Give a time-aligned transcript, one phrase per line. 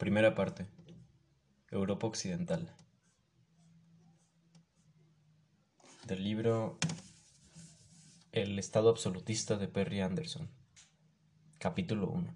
[0.00, 0.66] Primera parte.
[1.70, 2.74] Europa Occidental.
[6.06, 6.78] Del libro
[8.32, 10.48] El Estado Absolutista de Perry Anderson.
[11.58, 12.34] Capítulo 1.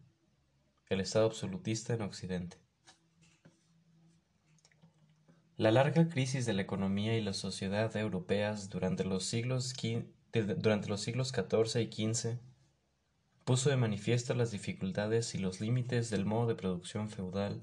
[0.90, 2.58] El Estado Absolutista en Occidente.
[5.56, 9.72] La larga crisis de la economía y la sociedad europeas durante los siglos,
[10.58, 12.38] durante los siglos XIV y XV
[13.44, 17.62] puso de manifiesto las dificultades y los límites del modo de producción feudal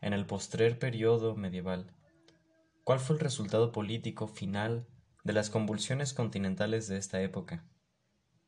[0.00, 1.92] en el postrer periodo medieval.
[2.82, 4.86] ¿Cuál fue el resultado político final
[5.22, 7.64] de las convulsiones continentales de esta época?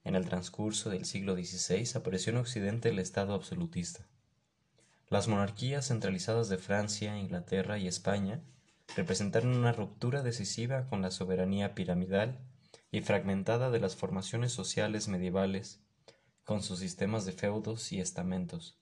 [0.05, 4.08] En el transcurso del siglo XVI apareció en Occidente el Estado absolutista.
[5.08, 8.42] Las monarquías centralizadas de Francia, Inglaterra y España
[8.96, 12.41] representaron una ruptura decisiva con la soberanía piramidal
[12.91, 15.83] y fragmentada de las formaciones sociales medievales,
[16.44, 18.78] con sus sistemas de feudos y estamentos.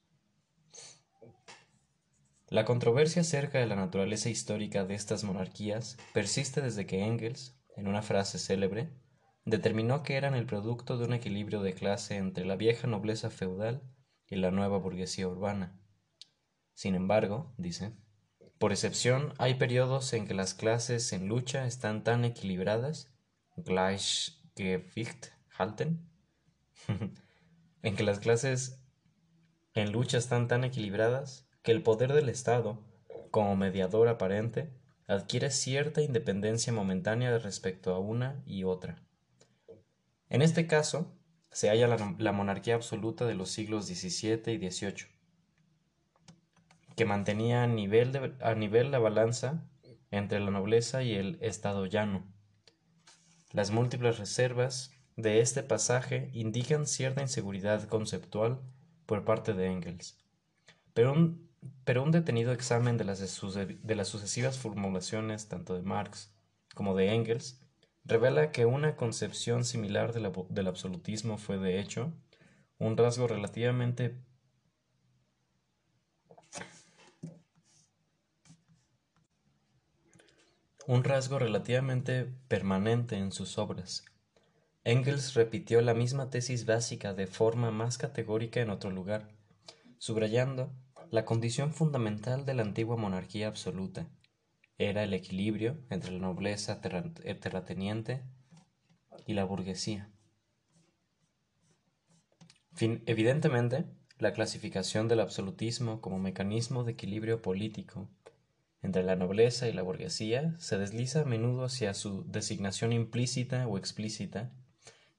[2.48, 7.88] La controversia acerca de la naturaleza histórica de estas monarquías persiste desde que Engels, en
[7.88, 8.90] una frase célebre,
[9.46, 13.82] determinó que eran el producto de un equilibrio de clase entre la vieja nobleza feudal
[14.28, 15.80] y la nueva burguesía urbana.
[16.74, 17.94] Sin embargo, dice,
[18.58, 23.12] por excepción, hay periodos en que las clases en lucha están tan equilibradas,
[23.56, 25.28] Gleichgewicht
[25.58, 26.08] halten,
[27.82, 28.80] en que las clases
[29.74, 32.78] en lucha están tan equilibradas que el poder del Estado,
[33.30, 34.70] como mediador aparente,
[35.06, 39.02] adquiere cierta independencia momentánea respecto a una y otra.
[40.28, 41.12] En este caso,
[41.50, 45.06] se halla la, monarquía absoluta de los siglos XVII y XVIII,
[46.96, 49.62] que mantenía a nivel, a nivel la balanza
[50.10, 52.24] entre la nobleza y el estado llano.
[53.52, 58.60] Las múltiples reservas de este pasaje indican cierta inseguridad conceptual
[59.06, 60.18] por parte de Engels,
[60.94, 61.50] pero un,
[61.84, 66.32] pero un detenido examen de las, de las sucesivas formulaciones tanto de Marx
[66.74, 67.60] como de Engels
[68.04, 72.12] revela que una concepción similar del absolutismo fue de hecho
[72.78, 74.16] un rasgo relativamente
[80.86, 84.04] un rasgo relativamente permanente en sus obras.
[84.84, 89.28] Engels repitió la misma tesis básica de forma más categórica en otro lugar,
[89.98, 90.72] subrayando
[91.12, 94.08] la condición fundamental de la antigua monarquía absoluta.
[94.78, 96.80] Era el equilibrio entre la nobleza
[97.22, 98.24] eh, terrateniente
[99.24, 100.10] y la burguesía.
[102.80, 103.84] evidentemente,
[104.18, 108.08] la clasificación del absolutismo como mecanismo de equilibrio político
[108.82, 113.78] entre la nobleza y la burguesía se desliza a menudo hacia su designación implícita o
[113.78, 114.50] explícita,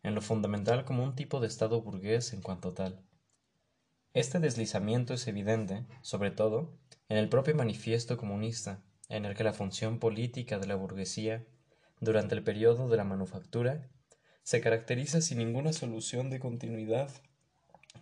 [0.04, 3.02] en lo fundamental como un tipo de Estado burgués en cuanto tal.
[4.14, 6.78] Este deslizamiento es evidente, sobre todo,
[7.10, 11.48] en el propio manifiesto comunista, en el que la función política de la burguesía,
[12.00, 13.90] durante el periodo de la manufactura,
[14.44, 17.10] se caracteriza sin ninguna solución de continuidad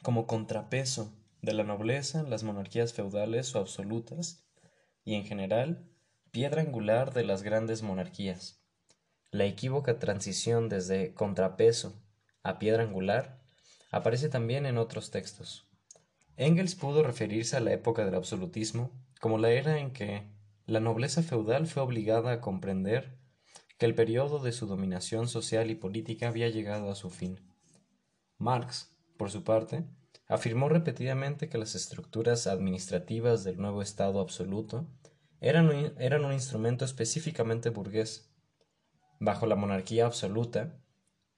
[0.01, 4.44] como contrapeso de la nobleza en las monarquías feudales o absolutas
[5.06, 5.88] y en general
[6.31, 8.60] piedra angular de las grandes monarquías.
[9.31, 11.94] La equívoca transición desde contrapeso
[12.44, 13.42] a piedra angular
[13.90, 15.69] aparece también en otros textos.
[16.36, 20.30] Engels pudo referirse a la época del absolutismo como la era en que
[20.66, 23.18] la nobleza feudal fue obligada a comprender
[23.78, 27.40] que el periodo de su dominación social y política había llegado a su fin.
[28.38, 29.86] Marx, por su parte,
[30.28, 34.88] afirmó repetidamente que las estructuras administrativas del nuevo Estado absoluto
[35.40, 38.31] eran un, eran un instrumento específicamente burgués.
[39.23, 40.81] Bajo la monarquía absoluta,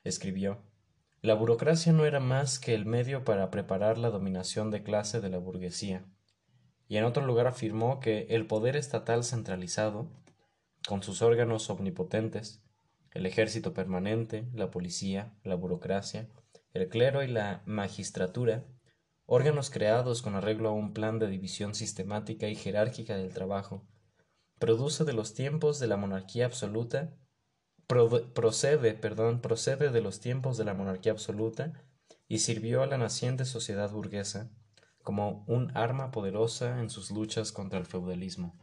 [0.05, 0.63] escribió,
[1.21, 5.27] la burocracia no era más que el medio para preparar la dominación de clase de
[5.27, 6.05] la burguesía.
[6.87, 10.09] Y en otro lugar afirmó que el poder estatal centralizado,
[10.87, 12.63] con sus órganos omnipotentes,
[13.11, 16.29] el ejército permanente, la policía, la burocracia,
[16.71, 18.63] el clero y la magistratura,
[19.25, 23.85] órganos creados con arreglo a un plan de división sistemática y jerárquica del trabajo,
[24.57, 27.13] produce de los tiempos de la monarquía absoluta,
[28.33, 31.73] procede, perdón, procede de los tiempos de la monarquía absoluta
[32.27, 34.49] y sirvió a la naciente sociedad burguesa
[35.03, 38.55] como un arma poderosa en sus luchas contra el feudalismo.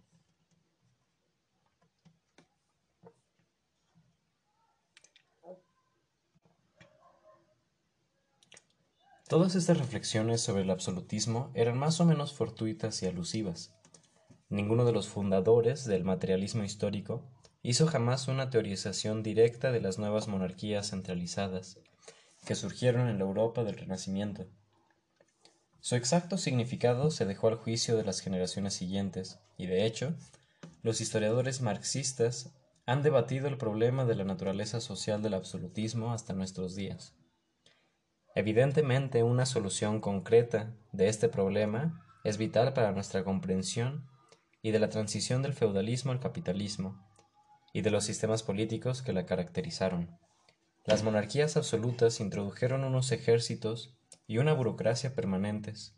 [9.29, 13.73] Todas estas reflexiones sobre el absolutismo eran más o menos fortuitas y alusivas.
[14.49, 17.23] Ninguno de los fundadores del materialismo histórico
[17.63, 21.79] hizo jamás una teorización directa de las nuevas monarquías centralizadas
[22.47, 24.47] que surgieron en la Europa del Renacimiento.
[25.81, 30.15] Su exacto significado se dejó al juicio de las generaciones siguientes, y de hecho,
[30.83, 32.55] los historiadores marxistas
[32.87, 37.15] han debatido el problema de la naturaleza social del absolutismo hasta nuestros días.
[38.35, 44.07] Evidentemente, una solución concreta de este problema es vital para nuestra comprensión
[44.63, 47.10] y de la transición del feudalismo al capitalismo
[47.73, 50.19] y de los sistemas políticos que la caracterizaron.
[50.85, 53.97] Las monarquías absolutas introdujeron unos ejércitos
[54.27, 55.95] y una burocracia permanentes,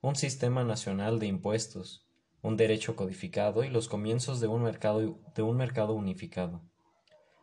[0.00, 2.06] un sistema nacional de impuestos,
[2.42, 6.60] un derecho codificado y los comienzos de un mercado, de un mercado unificado.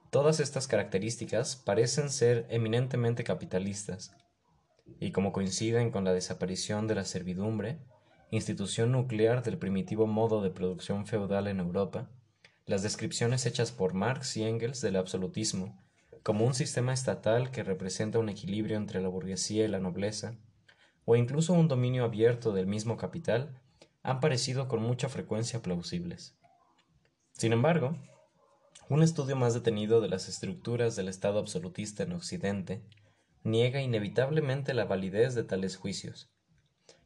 [0.09, 4.11] Todas estas características parecen ser eminentemente capitalistas,
[4.99, 7.79] y como coinciden con la desaparición de la servidumbre,
[8.31, 12.09] institución nuclear del primitivo modo de producción feudal en Europa,
[12.69, 15.75] las descripciones hechas por Marx y Engels del absolutismo,
[16.21, 20.37] como un sistema estatal que representa un equilibrio entre la burguesía y la nobleza,
[21.03, 23.59] o incluso un dominio abierto del mismo capital,
[24.03, 26.37] han parecido con mucha frecuencia plausibles.
[27.31, 27.97] Sin embargo,
[28.87, 32.83] un estudio más detenido de las estructuras del Estado absolutista en Occidente
[33.43, 36.29] niega inevitablemente la validez de tales juicios.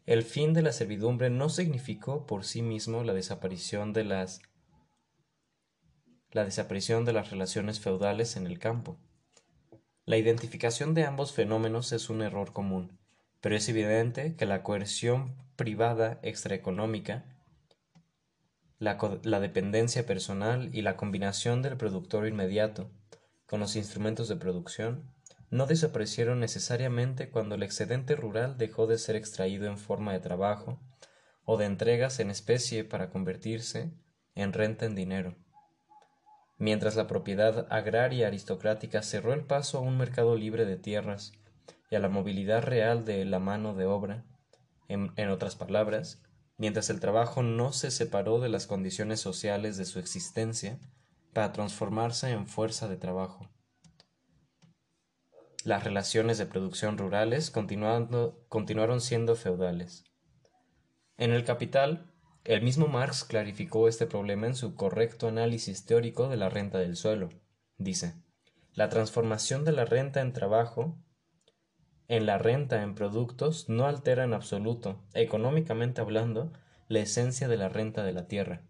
[0.06, 4.42] El fin de la servidumbre no significó por sí mismo la desaparición de las
[6.33, 8.97] la desaparición de las relaciones feudales en el campo.
[10.03, 13.00] La identificación de ambos fenómenos es un error común,
[13.39, 17.24] pero es evidente que la coerción privada extraeconómica,
[18.80, 22.91] la, la dependencia personal y la combinación del productor inmediato
[23.45, 25.13] con los instrumentos de producción
[25.51, 30.81] no desaparecieron necesariamente cuando el excedente rural dejó de ser extraído en forma de trabajo
[31.45, 33.94] o de entregas en especie para convertirse
[34.33, 35.43] en renta en dinero.
[36.57, 41.33] Mientras la propiedad agraria aristocrática cerró el paso a un mercado libre de tierras
[41.89, 44.25] y a la movilidad real de la mano de obra.
[44.88, 46.21] En, otras palabras,
[46.57, 50.79] mientras el trabajo no se separó de las condiciones sociales de su existencia
[51.33, 53.49] para transformarse en fuerza de trabajo.
[55.63, 60.03] Las relaciones de producción rurales continuaron siendo feudales.
[61.17, 62.12] En el Capital,
[62.44, 66.95] el mismo Marx clarificó este problema en su correcto análisis teórico de la renta del
[66.95, 67.30] suelo.
[67.78, 68.16] Dice,
[68.74, 70.98] la transformación de la renta en trabajo
[72.07, 76.51] en la renta en productos no altera en absoluto, económicamente hablando,
[76.88, 78.62] la esencia de la renta de la tierra.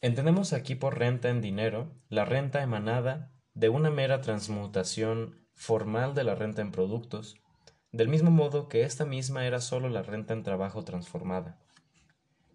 [0.00, 6.24] Entendemos aquí por renta en dinero la renta emanada de una mera transmutación formal de
[6.24, 7.36] la renta en productos,
[7.90, 11.58] del mismo modo que esta misma era sólo la renta en trabajo transformada.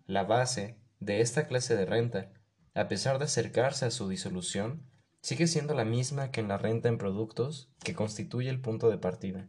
[0.09, 2.31] La base de esta clase de renta,
[2.73, 4.89] a pesar de acercarse a su disolución,
[5.21, 8.97] sigue siendo la misma que en la renta en productos que constituye el punto de
[8.97, 9.47] partida.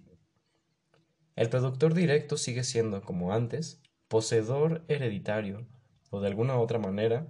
[1.34, 5.66] El productor directo sigue siendo, como antes, poseedor hereditario
[6.10, 7.26] o de alguna otra manera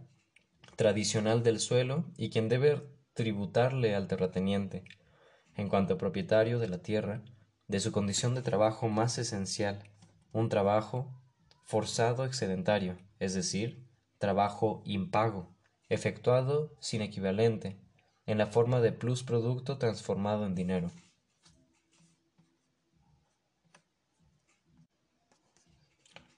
[0.75, 2.83] tradicional del suelo y quien debe
[3.15, 4.83] tributarle al terrateniente,
[5.55, 7.23] en cuanto propietario de la tierra,
[7.69, 9.89] de su condición de trabajo más esencial,
[10.33, 11.23] un trabajo
[11.63, 13.87] forzado excedentario, es decir,
[14.19, 15.55] trabajo impago,
[15.89, 17.79] efectuado sin equivalente,
[18.27, 20.91] en la forma de plus producto transformado en dinero.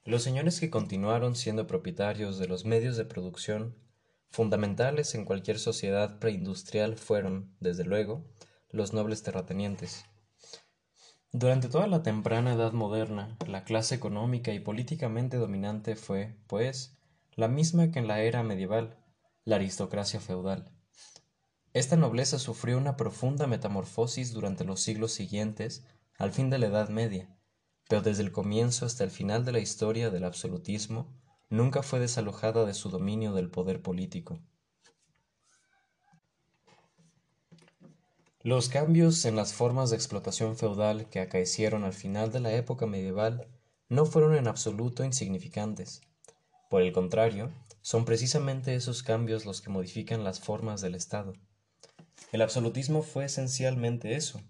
[0.04, 3.76] Los señores que continuaron siendo propietarios de los medios de producción
[4.30, 8.24] fundamentales en cualquier sociedad preindustrial fueron, desde luego,
[8.70, 10.04] los nobles terratenientes.
[11.34, 16.94] Durante toda la temprana edad moderna, la clase económica y políticamente dominante fue, pues,
[17.36, 18.98] la misma que en la era medieval,
[19.46, 20.70] la aristocracia feudal.
[21.72, 25.86] Esta nobleza sufrió una profunda metamorfosis durante los siglos siguientes
[26.18, 27.34] al fin de la Edad Media,
[27.88, 32.66] pero desde el comienzo hasta el final de la historia del absolutismo nunca fue desalojada
[32.66, 34.38] de su dominio del poder político.
[38.44, 42.86] Los cambios en las formas de explotación feudal que acaecieron al final de la época
[42.86, 43.46] medieval
[43.88, 46.00] no fueron en absoluto insignificantes.
[46.68, 51.34] Por el contrario, son precisamente esos cambios los que modifican las formas del Estado.
[52.32, 54.40] El absolutismo fue esencialmente eso,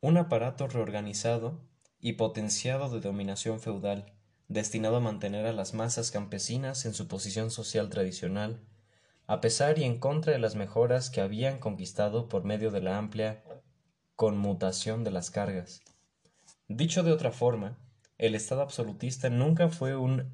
[0.00, 1.60] un aparato reorganizado
[1.98, 4.12] y potenciado de dominación feudal,
[4.46, 8.60] destinado a mantener a las masas campesinas en su posición social tradicional,
[9.26, 12.98] a pesar y en contra de las mejoras que habían conquistado por medio de la
[12.98, 13.42] amplia
[14.16, 15.82] conmutación de las cargas.
[16.68, 17.78] Dicho de otra forma,
[18.18, 20.32] el Estado absolutista nunca fue un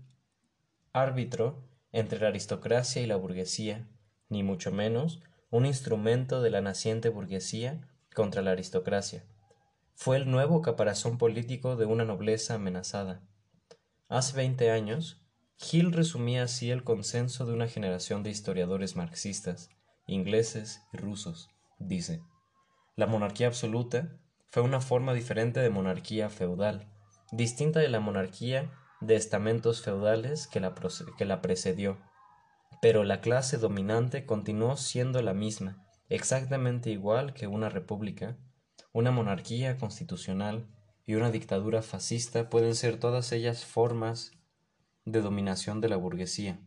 [0.92, 3.86] árbitro entre la aristocracia y la burguesía,
[4.28, 7.80] ni mucho menos un instrumento de la naciente burguesía
[8.14, 9.24] contra la aristocracia.
[9.94, 13.20] fue el nuevo caparazón político de una nobleza amenazada.
[14.08, 15.19] Hace veinte años,
[15.60, 19.68] Hill resumía así el consenso de una generación de historiadores marxistas,
[20.06, 21.50] ingleses y rusos.
[21.78, 22.22] Dice,
[22.96, 24.16] la monarquía absoluta
[24.50, 26.90] fue una forma diferente de monarquía feudal,
[27.30, 30.74] distinta de la monarquía de estamentos feudales que la,
[31.18, 31.98] que la precedió.
[32.80, 38.38] Pero la clase dominante continuó siendo la misma, exactamente igual que una república,
[38.92, 40.66] una monarquía constitucional
[41.06, 44.32] y una dictadura fascista pueden ser todas ellas formas
[45.04, 46.60] de dominación de la burguesía.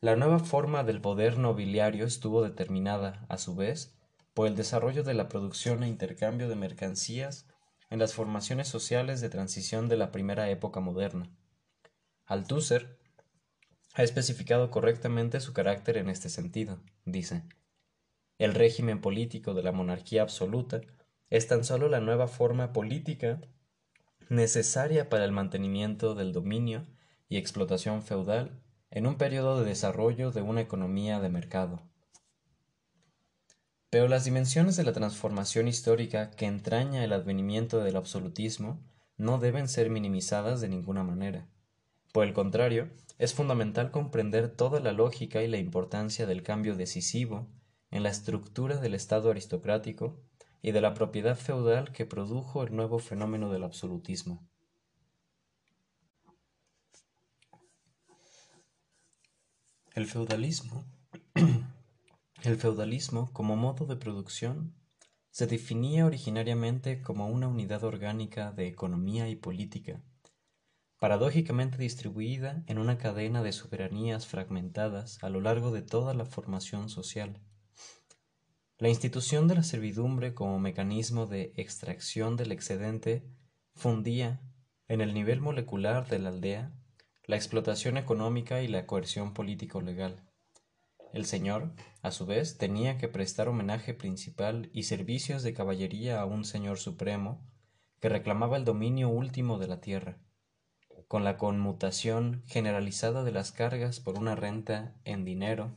[0.00, 3.96] La nueva forma del poder nobiliario estuvo determinada, a su vez,
[4.34, 7.46] por el desarrollo de la producción e intercambio de mercancías
[7.88, 11.30] en las formaciones sociales de transición de la primera época moderna.
[12.26, 12.98] Althusser
[13.94, 16.80] ha especificado correctamente su carácter en este sentido.
[17.04, 17.44] Dice,
[18.38, 20.80] el régimen político de la monarquía absoluta
[21.30, 23.40] es tan solo la nueva forma política
[24.28, 26.86] necesaria para el mantenimiento del dominio
[27.34, 28.62] y explotación feudal
[28.92, 31.82] en un periodo de desarrollo de una economía de mercado.
[33.90, 38.80] Pero las dimensiones de la transformación histórica que entraña el advenimiento del absolutismo
[39.16, 41.48] no deben ser minimizadas de ninguna manera.
[42.12, 42.88] Por el contrario,
[43.18, 47.48] es fundamental comprender toda la lógica y la importancia del cambio decisivo
[47.90, 50.20] en la estructura del Estado aristocrático
[50.62, 54.48] y de la propiedad feudal que produjo el nuevo fenómeno del absolutismo.
[59.94, 60.84] El feudalismo,
[62.42, 64.74] el feudalismo como modo de producción
[65.30, 70.02] se definía originariamente como una unidad orgánica de economía y política,
[70.98, 76.88] paradójicamente distribuida en una cadena de soberanías fragmentadas a lo largo de toda la formación
[76.88, 77.40] social.
[78.78, 83.24] La institución de la servidumbre como mecanismo de extracción del excedente
[83.76, 84.40] fundía,
[84.88, 86.72] en el nivel molecular de la aldea,
[87.26, 90.16] la explotación económica y la coerción político-legal.
[91.14, 96.26] El señor, a su vez, tenía que prestar homenaje principal y servicios de caballería a
[96.26, 97.40] un señor supremo
[98.00, 100.18] que reclamaba el dominio último de la tierra,
[101.08, 105.74] con la conmutación generalizada de las cargas por una renta en dinero.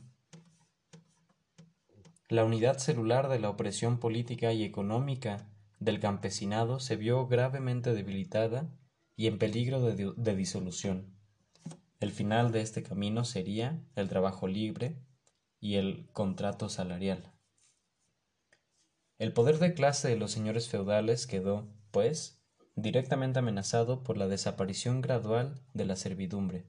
[2.28, 8.68] La unidad celular de la opresión política y económica del campesinado se vio gravemente debilitada
[9.16, 11.17] y en peligro de, de disolución.
[12.00, 15.02] El final de este camino sería el trabajo libre
[15.58, 17.32] y el contrato salarial.
[19.18, 22.40] El poder de clase de los señores feudales quedó, pues,
[22.76, 26.66] directamente amenazado por la desaparición gradual de la servidumbre.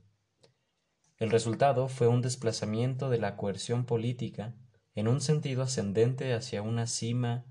[1.18, 4.56] El resultado fue un desplazamiento de la coerción política
[4.96, 7.46] en un sentido ascendente hacia una cima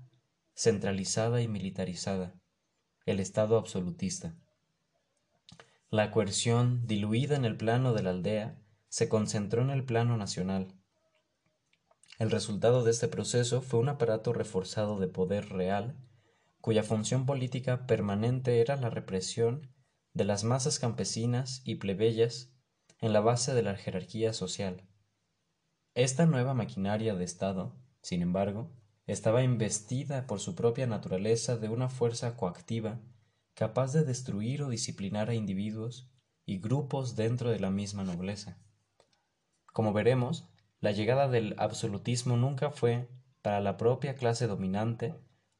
[0.53, 2.35] centralizada y militarizada,
[3.05, 4.35] el Estado absolutista.
[5.91, 10.75] La coerción, diluida en el plano de la aldea, se concentró en el plano nacional.
[12.19, 15.97] El resultado de este proceso fue un aparato reforzado de poder real,
[16.61, 19.73] cuya función política permanente era la represión
[20.13, 22.53] de las masas campesinas y plebeyas
[23.01, 24.87] en la base de la jerarquía social.
[25.95, 28.71] Esta nueva maquinaria de Estado, sin embargo,
[29.07, 33.01] estaba investida por su propia naturaleza de una fuerza coactiva
[33.59, 36.09] capaz de destruir o disciplinar a individuos
[36.45, 38.57] y grupos dentro de la misma nobleza.
[39.73, 40.47] Como veremos,
[40.79, 43.09] la llegada del absolutismo nunca fue,
[43.41, 45.13] para la propia clase dominante,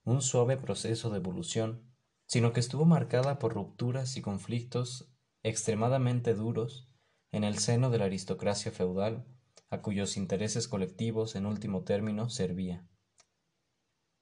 [0.06, 1.92] un suave proceso de evolución,
[2.26, 5.12] sino que estuvo marcada por rupturas y conflictos
[5.44, 6.90] extremadamente duros
[7.34, 9.26] en el seno de la aristocracia feudal,
[9.70, 12.88] a cuyos intereses colectivos en último término servía.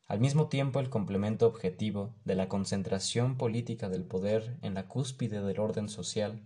[0.08, 5.42] Al mismo tiempo, el complemento objetivo de la concentración política del poder en la cúspide
[5.42, 6.44] del orden social,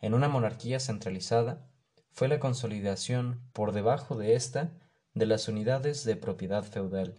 [0.00, 1.66] en una monarquía centralizada,
[2.12, 4.72] fue la consolidación, por debajo de ésta,
[5.14, 7.14] de las unidades de propiedad feudal.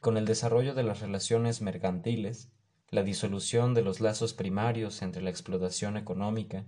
[0.00, 2.50] Con el desarrollo de las relaciones mercantiles,
[2.88, 6.64] la disolución de los lazos primarios entre la explotación económica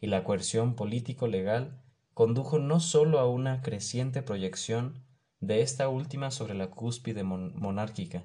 [0.00, 1.80] y la coerción político-legal
[2.12, 5.02] condujo no sólo a una creciente proyección
[5.42, 8.24] de esta última sobre la cúspide monárquica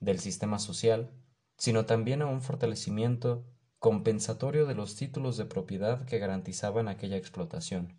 [0.00, 1.12] del sistema social,
[1.56, 3.46] sino también a un fortalecimiento
[3.78, 7.96] compensatorio de los títulos de propiedad que garantizaban aquella explotación.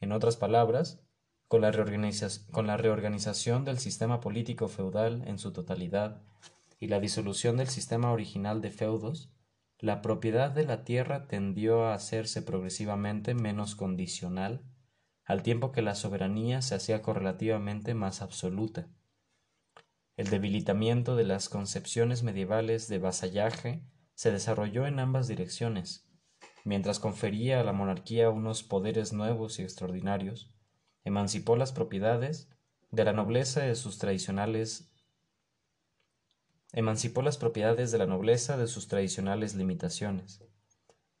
[0.00, 1.02] En otras palabras,
[1.48, 6.22] con la, reorganización del sistema político feudal en su totalidad
[6.78, 9.32] y la disolución del sistema original de feudos,
[9.80, 14.62] la propiedad de la tierra tendió a hacerse progresivamente menos condicional
[15.28, 18.88] al tiempo que la soberanía se hacía correlativamente más absoluta.
[20.16, 26.10] El debilitamiento de las concepciones medievales de vasallaje se desarrolló en ambas direcciones.
[26.64, 30.50] Mientras confería a la monarquía unos poderes nuevos y extraordinarios,
[31.04, 32.48] emancipó las propiedades
[32.90, 34.90] de la nobleza de sus tradicionales
[36.72, 40.44] emancipó las propiedades de la nobleza de sus tradicionales limitaciones.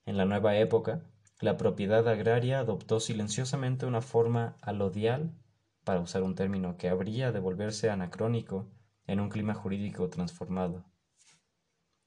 [0.04, 1.02] En la nueva época,
[1.40, 5.32] la propiedad agraria adoptó silenciosamente una forma alodial,
[5.84, 8.68] para usar un término que habría de volverse anacrónico
[9.06, 10.84] en un clima jurídico transformado.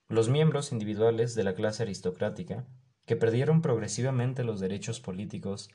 [0.07, 2.67] Los miembros individuales de la clase aristocrática,
[3.05, 5.69] que perdieron progresivamente los derechos políticos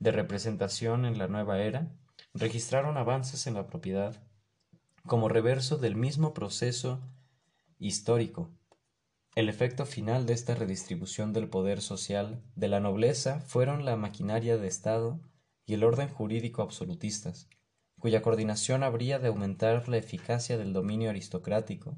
[0.00, 1.94] de representación en la nueva era,
[2.34, 4.16] registraron avances en la propiedad
[5.06, 7.00] como reverso del mismo proceso
[7.78, 8.50] histórico.
[9.34, 14.58] El efecto final de esta redistribución del poder social de la nobleza fueron la maquinaria
[14.58, 15.20] de Estado
[15.64, 17.48] y el orden jurídico absolutistas,
[17.98, 21.96] cuya coordinación habría de aumentar la eficacia del dominio aristocrático,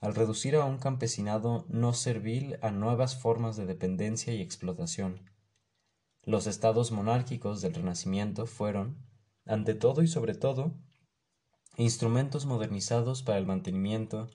[0.00, 5.30] al reducir a un campesinado no servil a nuevas formas de dependencia y explotación.
[6.24, 8.98] Los estados monárquicos del Renacimiento fueron,
[9.46, 10.74] ante todo y sobre todo,
[11.76, 14.28] instrumentos modernizados para el mantenimiento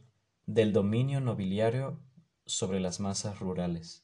[0.46, 2.00] del dominio nobiliario
[2.50, 4.04] sobre las masas rurales.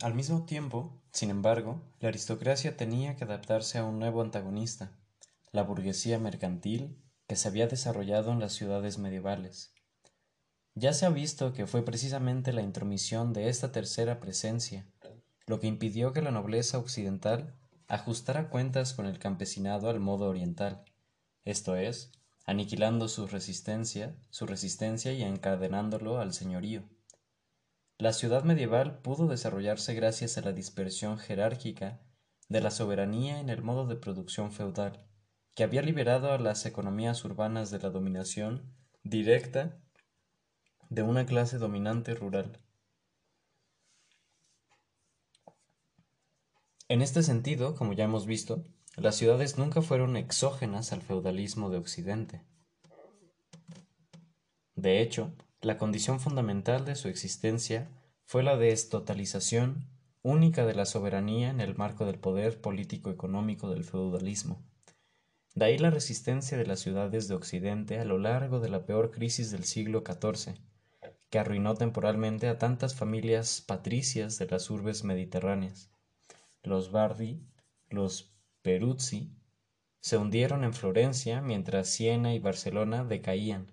[0.00, 4.98] Al mismo tiempo, sin embargo, la aristocracia tenía que adaptarse a un nuevo antagonista,
[5.52, 6.96] la burguesía mercantil
[7.26, 9.74] que se había desarrollado en las ciudades medievales.
[10.74, 14.86] Ya se ha visto que fue precisamente la intromisión de esta tercera presencia
[15.50, 17.56] lo que impidió que la nobleza occidental
[17.88, 20.84] ajustara cuentas con el campesinado al modo oriental,
[21.44, 22.12] esto es,
[22.50, 26.82] aniquilando su resistencia, su resistencia y encadenándolo al señorío.
[27.96, 32.00] La ciudad medieval pudo desarrollarse gracias a la dispersión jerárquica
[32.48, 35.06] de la soberanía en el modo de producción feudal,
[35.54, 39.80] que había liberado a las economías urbanas de la dominación directa
[40.88, 42.60] de una clase dominante rural.
[46.88, 48.64] En este sentido, como ya hemos visto,
[48.96, 52.42] las ciudades nunca fueron exógenas al feudalismo de Occidente.
[54.74, 57.88] De hecho, la condición fundamental de su existencia
[58.24, 59.86] fue la destotalización
[60.22, 64.62] única de la soberanía en el marco del poder político-económico del feudalismo.
[65.54, 69.10] De ahí la resistencia de las ciudades de Occidente a lo largo de la peor
[69.10, 70.54] crisis del siglo XIV,
[71.28, 75.90] que arruinó temporalmente a tantas familias patricias de las urbes mediterráneas
[76.62, 77.42] los Bardi,
[77.88, 79.32] los Peruzzi,
[80.00, 83.72] se hundieron en Florencia mientras Siena y Barcelona decaían,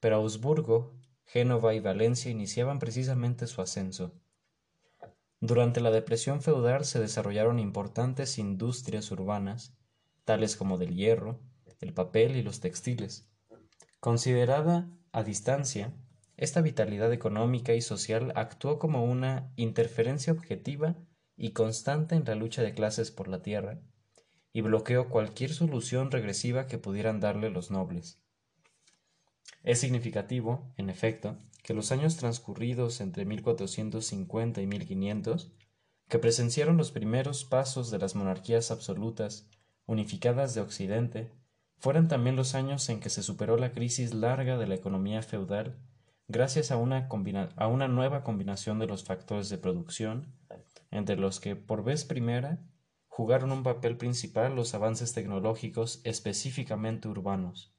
[0.00, 0.94] pero Augsburgo,
[1.24, 4.14] Génova y Valencia iniciaban precisamente su ascenso.
[5.40, 9.76] Durante la depresión feudal se desarrollaron importantes industrias urbanas,
[10.24, 11.40] tales como del hierro,
[11.80, 13.28] el papel y los textiles.
[14.00, 15.92] Considerada a distancia,
[16.36, 20.96] esta vitalidad económica y social actuó como una interferencia objetiva
[21.36, 23.80] y constante en la lucha de clases por la tierra,
[24.56, 28.22] y bloqueó cualquier solución regresiva que pudieran darle los nobles.
[29.62, 35.52] Es significativo, en efecto, que los años transcurridos entre 1450 y 1500,
[36.08, 39.46] que presenciaron los primeros pasos de las monarquías absolutas
[39.84, 41.34] unificadas de Occidente,
[41.76, 45.76] fueran también los años en que se superó la crisis larga de la economía feudal
[46.28, 47.08] gracias a una,
[47.56, 50.32] a una nueva combinación de los factores de producción,
[50.90, 52.58] entre los que por vez primera
[53.16, 57.74] jugaron un papel principal los avances tecnológicos específicamente urbanos.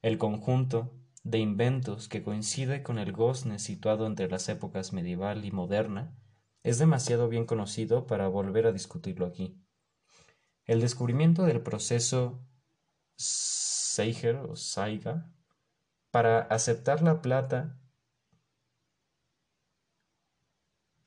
[0.00, 5.50] El conjunto de inventos que coincide con el gozne situado entre las épocas medieval y
[5.50, 6.16] moderna
[6.62, 9.62] es demasiado bien conocido para volver a discutirlo aquí.
[10.64, 12.42] El descubrimiento del proceso
[13.16, 15.30] Seiger o Saiga
[16.10, 17.78] para aceptar la plata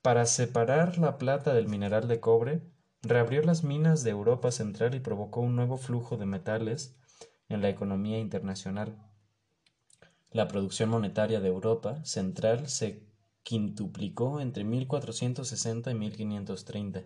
[0.04, 2.75] Para separar la plata del mineral de cobre,
[3.08, 6.96] reabrió las minas de Europa Central y provocó un nuevo flujo de metales
[7.50, 8.98] en la economía internacional.
[10.32, 13.04] La producción monetaria de Europa Central se
[13.44, 17.04] quintuplicó entre 1460 y 1530.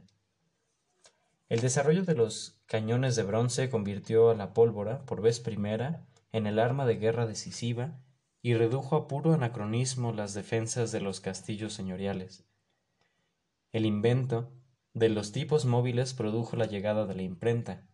[1.50, 6.48] El desarrollo de los cañones de bronce convirtió a la pólvora, por vez primera, en
[6.48, 8.00] el arma de guerra decisiva
[8.42, 12.46] y redujo a puro anacronismo las defensas de los castillos señoriales.
[13.72, 14.52] El invento
[14.94, 17.88] de los tipos móviles produjo la llegada de la imprenta.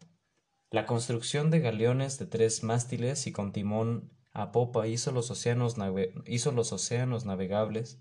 [0.72, 5.76] La construcción de galeones de tres mástiles y con timón a popa hizo los océanos,
[6.26, 8.00] hizo los océanos navegables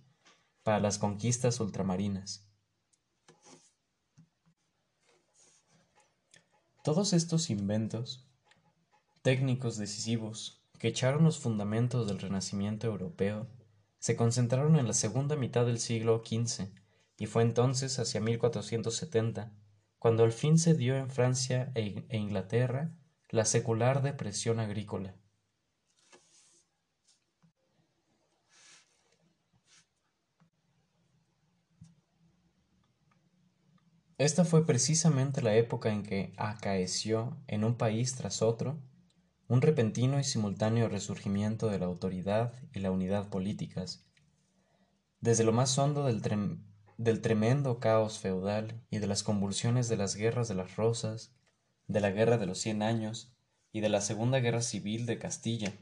[0.62, 2.48] para las conquistas ultramarinas.
[6.83, 8.28] Todos estos inventos
[9.22, 13.48] técnicos decisivos que echaron los fundamentos del Renacimiento europeo
[13.98, 16.83] se concentraron en la segunda mitad del siglo XV
[17.18, 19.53] y fue entonces hacia 1470
[19.98, 22.94] cuando al fin se dio en Francia e, e Inglaterra
[23.31, 25.16] la secular depresión agrícola.
[34.18, 38.79] Esta fue precisamente la época en que acaeció en un país tras otro
[39.48, 44.07] un repentino y simultáneo resurgimiento de la autoridad y la unidad políticas.
[45.20, 46.22] Desde lo más hondo del,
[46.96, 51.35] del tremendo caos feudal y de las convulsiones de las guerras de las rosas,
[51.87, 53.35] de la guerra de los cien años
[53.72, 55.72] y de la segunda guerra civil de Castilla,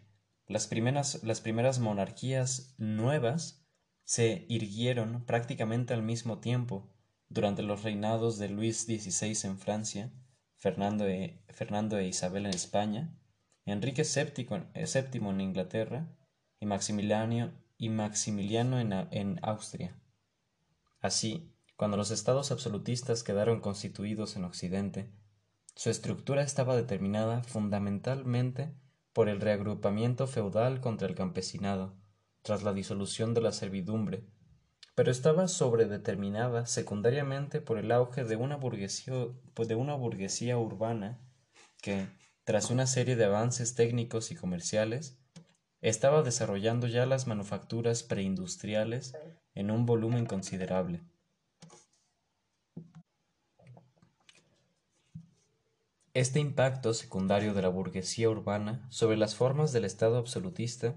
[0.47, 3.65] las primeras, las primeras monarquías nuevas
[4.05, 6.93] se irguieron prácticamente al mismo tiempo
[7.29, 10.13] durante los reinados de Luis XVI en Francia,
[10.59, 13.17] Fernando e, Fernando e Isabel en España,
[13.65, 16.15] Enrique VII, eh, en Inglaterra
[16.61, 19.97] y Maximiliano, y Maximiliano en, en Austria.
[21.03, 25.11] Así, cuando los estados absolutistas quedaron constituidos en Occidente,
[25.75, 28.73] su estructura estaba determinada fundamentalmente
[29.13, 31.97] por el reagrupamiento feudal contra el campesinado,
[32.43, 34.25] tras la disolución de la servidumbre,
[34.95, 39.15] pero estaba sobredeterminada secundariamente por el auge de una burguesía,
[39.57, 41.19] de una burguesía urbana
[41.81, 42.07] que,
[42.45, 45.19] tras una serie de avances técnicos y comerciales,
[45.81, 49.15] estaba desarrollando ya las manufacturas preindustriales
[49.55, 51.03] en un volumen considerable.
[56.15, 60.95] Este impacto secundario de la burguesía urbana sobre las formas del Estado absolutista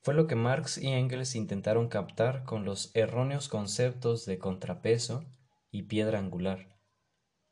[0.00, 5.26] fue lo que Marx y Engels intentaron captar con los erróneos conceptos de contrapeso
[5.70, 6.78] y piedra angular.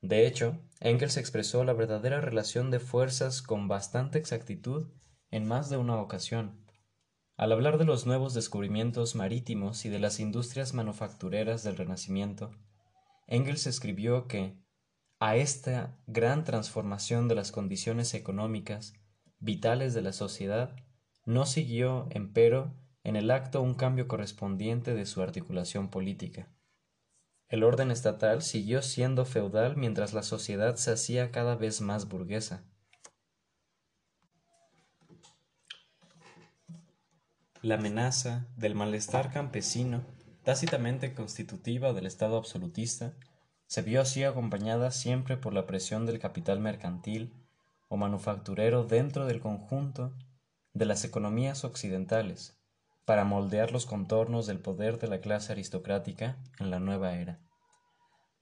[0.01, 4.89] De hecho, Engels expresó la verdadera relación de fuerzas con bastante exactitud
[5.31, 6.64] en más de una ocasión.
[7.37, 12.53] Al hablar de los nuevos descubrimientos marítimos y de las industrias manufactureras del Renacimiento,
[13.27, 14.57] Engels escribió que
[15.19, 18.93] a esta gran transformación de las condiciones económicas
[19.41, 20.77] vitales de la sociedad
[21.25, 26.53] no siguió, empero, en el acto un cambio correspondiente de su articulación política.
[27.49, 32.65] El orden estatal siguió siendo feudal mientras la sociedad se hacía cada vez más burguesa.
[37.65, 40.03] La amenaza del malestar campesino,
[40.43, 43.15] tácitamente constitutiva del Estado absolutista,
[43.67, 47.33] se vio así acompañada siempre por la presión del capital mercantil
[47.89, 50.15] o manufacturero dentro del conjunto
[50.75, 52.61] de las economías occidentales,
[53.07, 57.41] para moldear los contornos del poder de la clase aristocrática en la nueva era.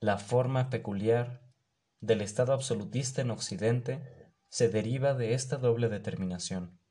[0.01, 1.43] La forma peculiar
[2.01, 6.82] del Estado absolutista en Occidente se deriva de esta doble determinación.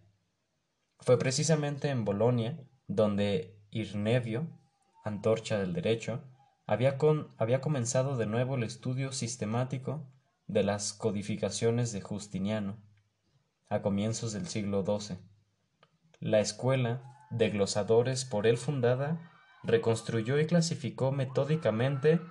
[1.00, 4.48] Fue precisamente en Bolonia donde Irnevio,
[5.04, 6.24] antorcha del derecho,
[6.66, 6.98] había,
[7.38, 10.08] había comenzado de nuevo el estudio sistemático
[10.48, 12.78] de las codificaciones de Justiniano,
[13.70, 15.18] a comienzos del siglo XII.
[16.20, 19.32] La escuela de glosadores por él fundada
[19.64, 22.22] reconstruyó y clasificó metódicamente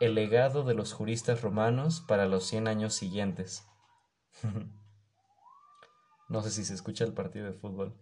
[0.00, 3.66] el legado de los juristas romanos para los cien años siguientes.
[6.28, 7.96] no sé si se escucha el partido de fútbol.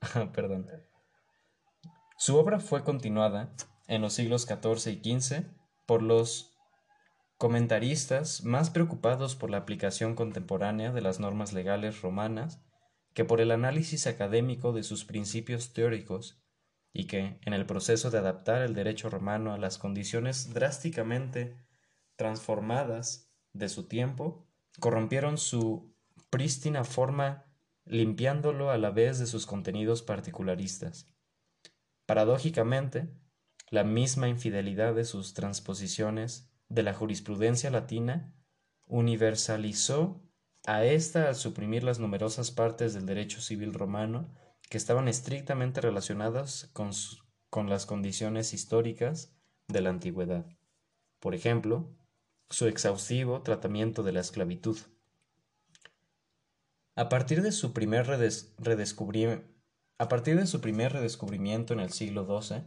[0.32, 0.66] Perdón.
[2.16, 3.54] Su obra fue continuada
[3.88, 5.44] en los siglos XIV y XV
[5.86, 6.56] por los
[7.36, 12.60] comentaristas más preocupados por la aplicación contemporánea de las normas legales romanas
[13.14, 16.42] que por el análisis académico de sus principios teóricos,
[16.92, 21.56] y que, en el proceso de adaptar el derecho romano a las condiciones drásticamente
[22.16, 24.46] transformadas de su tiempo,
[24.78, 25.94] corrompieron su
[26.30, 27.46] prístina forma
[27.84, 31.11] limpiándolo a la vez de sus contenidos particularistas.
[32.12, 33.08] Paradójicamente,
[33.70, 38.36] la misma infidelidad de sus transposiciones de la jurisprudencia latina
[38.86, 40.22] universalizó
[40.66, 44.30] a ésta al suprimir las numerosas partes del derecho civil romano
[44.68, 46.90] que estaban estrictamente relacionadas con,
[47.48, 49.34] con las condiciones históricas
[49.68, 50.44] de la antigüedad.
[51.18, 51.96] Por ejemplo,
[52.50, 54.76] su exhaustivo tratamiento de la esclavitud.
[56.94, 58.06] A partir de su primer
[58.58, 59.50] redescubrimiento
[60.02, 62.64] a partir de su primer redescubrimiento en el siglo XII,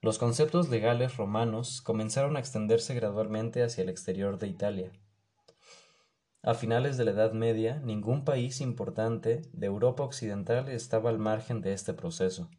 [0.00, 4.90] los conceptos legales romanos comenzaron a extenderse gradualmente hacia el exterior de Italia.
[6.42, 11.60] A finales de la Edad Media, ningún país importante de Europa Occidental estaba al margen
[11.60, 12.50] de este proceso.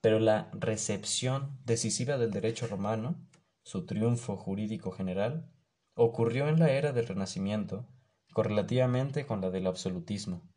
[0.00, 3.16] Pero la recepción decisiva del derecho romano,
[3.64, 5.50] su triunfo jurídico general,
[5.96, 7.88] ocurrió en la era del Renacimiento,
[8.32, 10.51] correlativamente con la del absolutismo.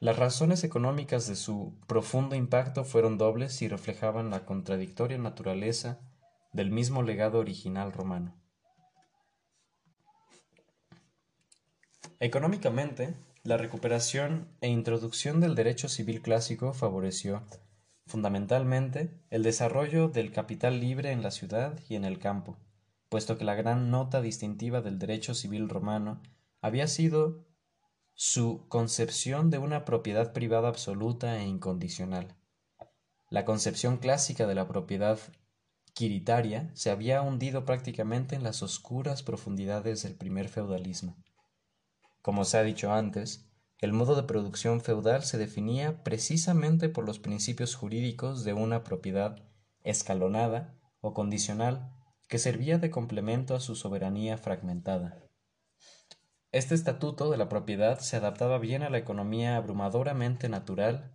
[0.00, 5.98] Las razones económicas de su profundo impacto fueron dobles y reflejaban la contradictoria naturaleza
[6.52, 8.34] del mismo legado original romano.
[12.20, 17.42] Económicamente, la recuperación e introducción del derecho civil clásico favoreció,
[18.06, 22.56] fundamentalmente, el desarrollo del capital libre en la ciudad y en el campo,
[23.08, 26.20] puesto que la gran nota distintiva del derecho civil romano
[26.60, 27.47] había sido
[28.20, 32.34] su concepción de una propiedad privada absoluta e incondicional.
[33.30, 35.20] La concepción clásica de la propiedad
[35.94, 41.16] quiritaria se había hundido prácticamente en las oscuras profundidades del primer feudalismo.
[42.20, 47.20] Como se ha dicho antes, el modo de producción feudal se definía precisamente por los
[47.20, 49.44] principios jurídicos de una propiedad
[49.84, 51.92] escalonada o condicional
[52.28, 55.27] que servía de complemento a su soberanía fragmentada.
[56.50, 61.14] Este estatuto de la propiedad se adaptaba bien a la economía abrumadoramente natural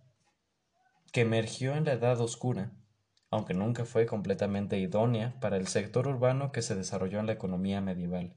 [1.12, 2.70] que emergió en la Edad Oscura,
[3.30, 7.80] aunque nunca fue completamente idónea para el sector urbano que se desarrolló en la economía
[7.80, 8.36] medieval.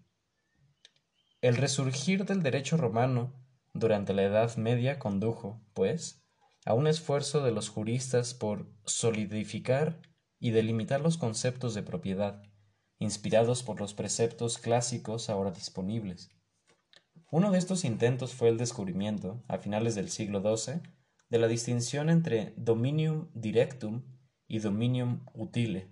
[1.42, 3.32] El resurgir del derecho romano
[3.74, 6.24] durante la Edad Media condujo, pues,
[6.66, 10.02] a un esfuerzo de los juristas por solidificar
[10.40, 12.42] y delimitar los conceptos de propiedad,
[12.98, 16.32] inspirados por los preceptos clásicos ahora disponibles.
[17.30, 20.82] Uno de estos intentos fue el descubrimiento, a finales del siglo XII,
[21.30, 24.04] de la distinción entre dominium directum
[24.48, 25.92] y dominium utile,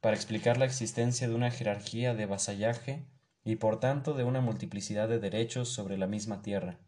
[0.00, 3.08] para explicar la existencia de una jerarquía de vasallaje
[3.42, 6.78] y por tanto de una multiplicidad de derechos sobre la misma tierra.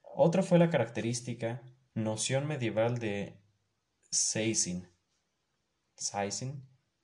[0.00, 1.62] Otra fue la característica
[1.94, 3.40] noción medieval de
[4.10, 4.88] seisin,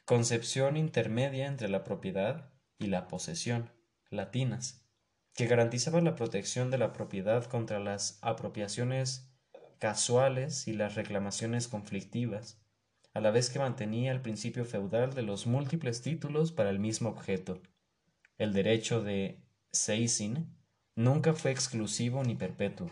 [0.04, 3.70] concepción intermedia entre la propiedad y la posesión,
[4.11, 4.88] latinas
[5.38, 9.31] que garantizaba la protección de la propiedad contra las apropiaciones
[9.79, 12.61] casuales y las reclamaciones conflictivas,
[13.14, 17.09] a la vez que mantenía el principio feudal de los múltiples títulos para el mismo
[17.11, 17.62] objeto.
[18.37, 20.59] El derecho de seisin
[20.96, 22.90] nunca fue exclusivo ni perpetuo.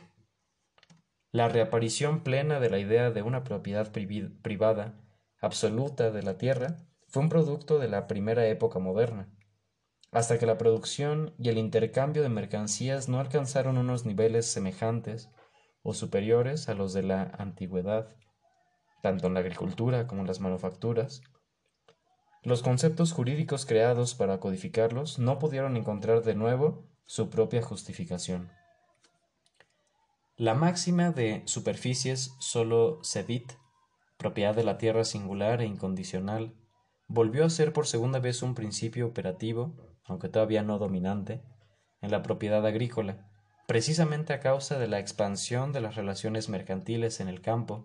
[1.33, 4.95] La reaparición plena de la idea de una propiedad privada
[5.41, 6.77] absoluta de la tierra
[7.09, 9.37] fue un producto de la primera época moderna,
[10.17, 15.29] hasta que la producción y el intercambio de mercancías no alcanzaron unos niveles semejantes
[15.83, 18.17] o superiores a los de la antigüedad,
[19.03, 21.21] tanto en la agricultura como en las manufacturas.
[22.43, 28.51] Los conceptos jurídicos creados para codificarlos no pudieron encontrar de nuevo su propia justificación.
[30.39, 33.53] La máxima de superficies solo cedit,
[34.17, 36.55] propiedad de la tierra singular e incondicional,
[37.07, 41.43] volvió a ser por segunda vez un principio operativo aunque todavía no dominante,
[42.01, 43.29] en la propiedad agrícola,
[43.67, 47.85] precisamente a causa de la expansión de las relaciones mercantiles en el campo,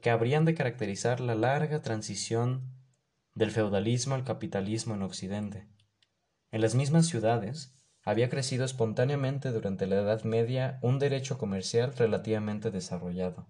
[0.00, 2.72] que habrían de caracterizar la larga transición
[3.34, 5.68] del feudalismo al capitalismo en Occidente.
[6.50, 12.70] En las mismas ciudades había crecido espontáneamente durante la Edad Media un derecho comercial relativamente
[12.70, 13.46] desarrollado.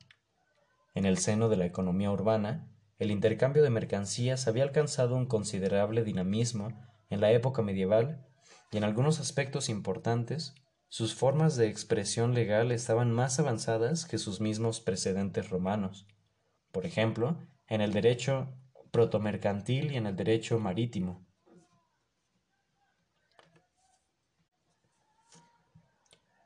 [0.95, 6.05] En el seno de la economía urbana, el intercambio de mercancías había alcanzado un considerable
[6.05, 6.69] dinamismo
[7.13, 8.27] en la época medieval,
[8.71, 10.55] y en algunos aspectos importantes,
[10.89, 16.07] sus formas de expresión legal estaban más avanzadas que sus mismos precedentes romanos.
[16.71, 18.55] Por ejemplo, en el derecho
[18.91, 21.27] protomercantil y en el derecho marítimo.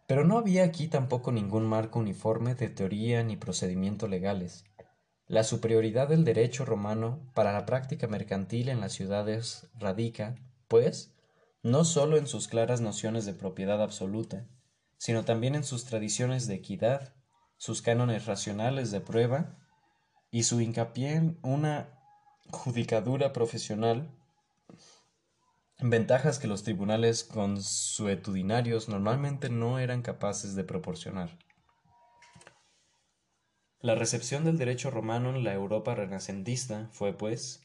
[0.07, 4.64] Pero no había aquí tampoco ningún marco uniforme de teoría ni procedimiento legales.
[5.26, 10.37] La superioridad del derecho romano para la práctica mercantil en las ciudades radica
[10.68, 11.14] pues,
[11.62, 14.46] no sólo en sus claras nociones de propiedad absoluta,
[14.98, 17.14] sino también en sus tradiciones de equidad,
[17.57, 19.59] sus cánones racionales de prueba
[20.31, 21.88] y su hincapié en una
[22.50, 24.11] judicadura profesional,
[25.81, 31.38] ventajas que los tribunales consuetudinarios normalmente no eran capaces de proporcionar.
[33.81, 37.62] La recepción del derecho romano en la Europa renacentista fue, pues,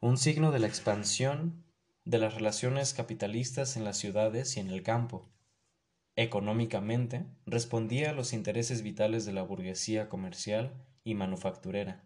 [0.00, 1.65] un signo de la expansión
[2.06, 5.28] de las relaciones capitalistas en las ciudades y en el campo.
[6.14, 12.04] Económicamente, respondía a los intereses vitales de la burguesía comercial y manufacturera.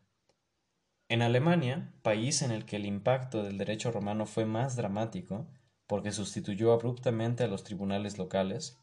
[1.11, 5.47] En Alemania, país en el que el impacto del derecho romano fue más dramático,
[5.87, 8.79] porque sustituyó abruptamente a los tribunales locales,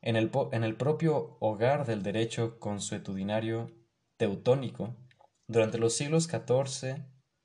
[0.00, 3.72] en el, en el propio hogar del derecho consuetudinario
[4.16, 4.94] teutónico,
[5.48, 7.02] durante los siglos XIV,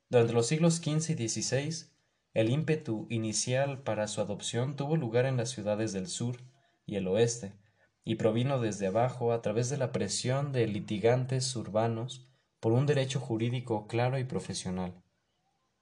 [0.09, 1.96] durante los siglos XV y XVI,
[2.37, 6.37] el ímpetu inicial para su adopción tuvo lugar en las ciudades del sur
[6.85, 7.55] y el oeste,
[8.03, 13.19] y provino desde abajo a través de la presión de litigantes urbanos por un derecho
[13.19, 15.01] jurídico claro y profesional.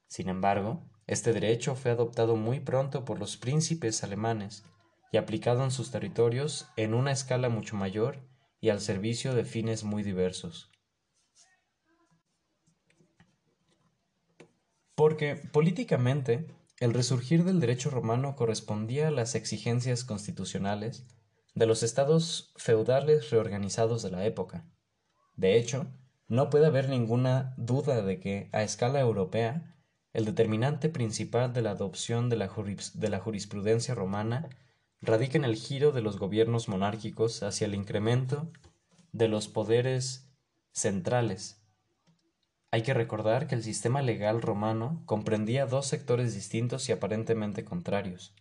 [0.08, 4.64] Sin embargo, este derecho fue adoptado muy pronto por los príncipes alemanes
[5.12, 8.30] y aplicado en sus territorios en una escala mucho mayor
[8.62, 10.72] y al servicio de fines muy diversos.
[14.96, 16.48] Porque políticamente
[16.80, 21.06] el resurgir del derecho romano correspondía a las exigencias constitucionales
[21.54, 24.66] de los estados feudales reorganizados de la época.
[25.36, 25.88] De hecho,
[26.28, 29.76] no puede haber ninguna duda de que, a escala europea,
[30.14, 32.50] el determinante principal de la adopción de la,
[32.94, 34.50] de la jurisprudencia romana
[35.02, 38.50] radica en el giro de los gobiernos monárquicos hacia el incremento
[39.12, 40.30] de los poderes
[40.72, 41.65] centrales
[42.76, 48.36] hay que recordar que el sistema legal romano comprendía dos sectores distintos y aparentemente contrarios.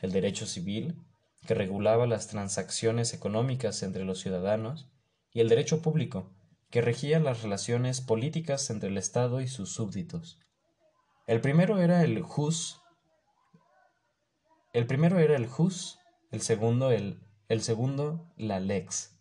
[0.00, 0.94] El derecho civil,
[1.44, 4.88] que regulaba las transacciones económicas entre los ciudadanos,
[5.32, 6.30] y el derecho público,
[6.70, 10.38] que regía las relaciones políticas entre el Estado y sus súbditos.
[11.26, 12.80] El primero era el jus,
[14.72, 15.98] el primero era el jus,
[16.30, 19.19] el segundo el, el segundo la lex.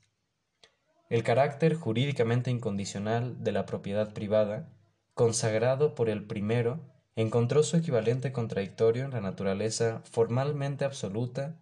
[1.10, 4.70] El carácter jurídicamente incondicional de la propiedad privada,
[5.16, 6.80] consagrado por el primero,
[7.16, 11.60] encontró su equivalente contradictorio en la naturaleza formalmente absoluta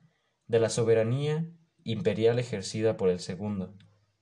[0.48, 1.50] de la soberanía
[1.86, 3.74] imperial ejercida por el segundo,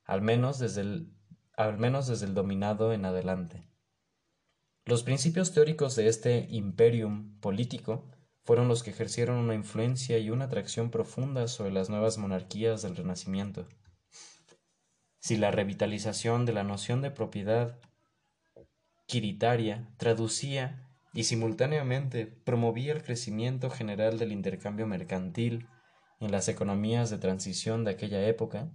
[0.03, 1.11] al menos desde el,
[1.57, 3.67] al menos desde el dominado en adelante.
[4.85, 8.05] Los principios teóricos de este imperium político
[8.43, 12.95] fueron los que ejercieron una influencia y una atracción profunda sobre las nuevas monarquías del
[12.95, 13.67] Renacimiento
[15.25, 17.79] si la revitalización de la noción de propiedad
[19.07, 25.67] quiritaria traducía y simultáneamente promovía el crecimiento general del intercambio mercantil
[26.19, 28.69] en las economías de transición de aquella época,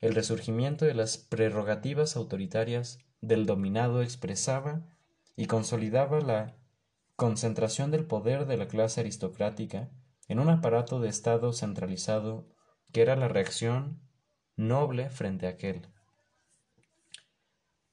[0.00, 4.86] el resurgimiento de las prerrogativas autoritarias del dominado expresaba
[5.34, 6.54] y consolidaba la
[7.16, 9.90] concentración del poder de la clase aristocrática
[10.28, 12.46] en un aparato de Estado centralizado
[12.92, 14.08] que era la reacción
[14.60, 15.82] noble frente a aquel.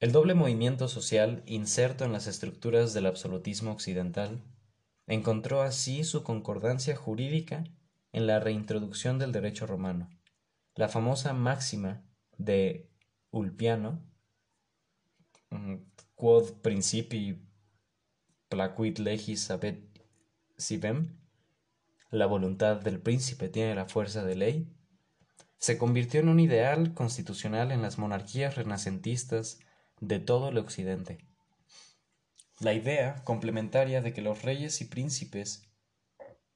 [0.00, 4.40] El doble movimiento social inserto en las estructuras del absolutismo occidental
[5.06, 7.64] encontró así su concordancia jurídica
[8.12, 10.08] en la reintroducción del derecho romano.
[10.74, 12.04] La famosa máxima
[12.36, 12.88] de
[13.30, 14.00] Ulpiano,
[15.50, 15.76] mm,
[16.14, 17.42] quod principi
[18.48, 19.80] placuit legis habet
[20.56, 21.18] sibem,
[22.10, 24.77] la voluntad del príncipe tiene la fuerza de ley,
[25.58, 29.58] se convirtió en un ideal constitucional en las monarquías renacentistas
[30.00, 31.18] de todo el occidente.
[32.60, 35.68] La idea complementaria de que los reyes y príncipes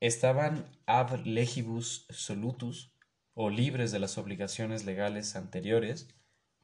[0.01, 2.93] estaban ab legibus solutus
[3.35, 6.09] o libres de las obligaciones legales anteriores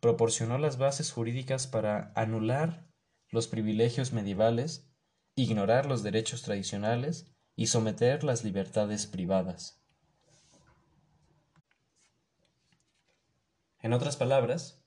[0.00, 2.88] proporcionó las bases jurídicas para anular
[3.30, 4.90] los privilegios medievales,
[5.34, 9.82] ignorar los derechos tradicionales y someter las libertades privadas.
[13.80, 14.84] En otras palabras,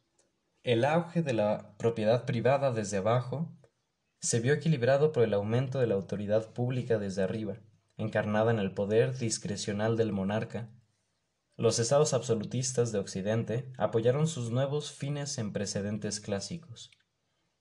[0.63, 3.51] el auge de la propiedad privada desde abajo
[4.19, 7.57] se vio equilibrado por el aumento de la autoridad pública desde arriba,
[7.97, 10.69] encarnada en el poder discrecional del monarca.
[11.57, 16.91] Los estados absolutistas de Occidente apoyaron sus nuevos fines en precedentes clásicos.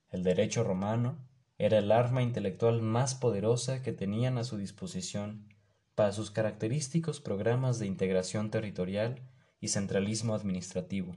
[0.09, 1.27] El derecho romano
[1.57, 5.47] era el arma intelectual más poderosa que tenían a su disposición
[5.95, 9.21] para sus característicos programas de integración territorial
[9.61, 11.15] y centralismo administrativo.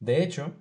[0.00, 0.52] De hecho,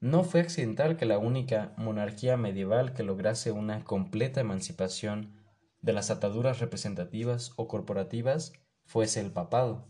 [0.00, 5.36] no fue accidental que la única monarquía medieval que lograse una completa emancipación
[5.82, 8.52] de las ataduras representativas o corporativas
[8.84, 9.86] fuese el papado,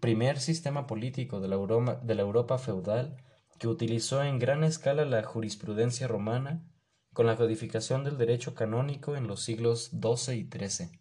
[0.00, 3.16] primer sistema político de la, Europa, de la Europa, feudal
[3.58, 6.64] que utilizó en gran escala la jurisprudencia romana
[7.12, 11.00] con la codificación del derecho canónico en los siglos XII y XIII.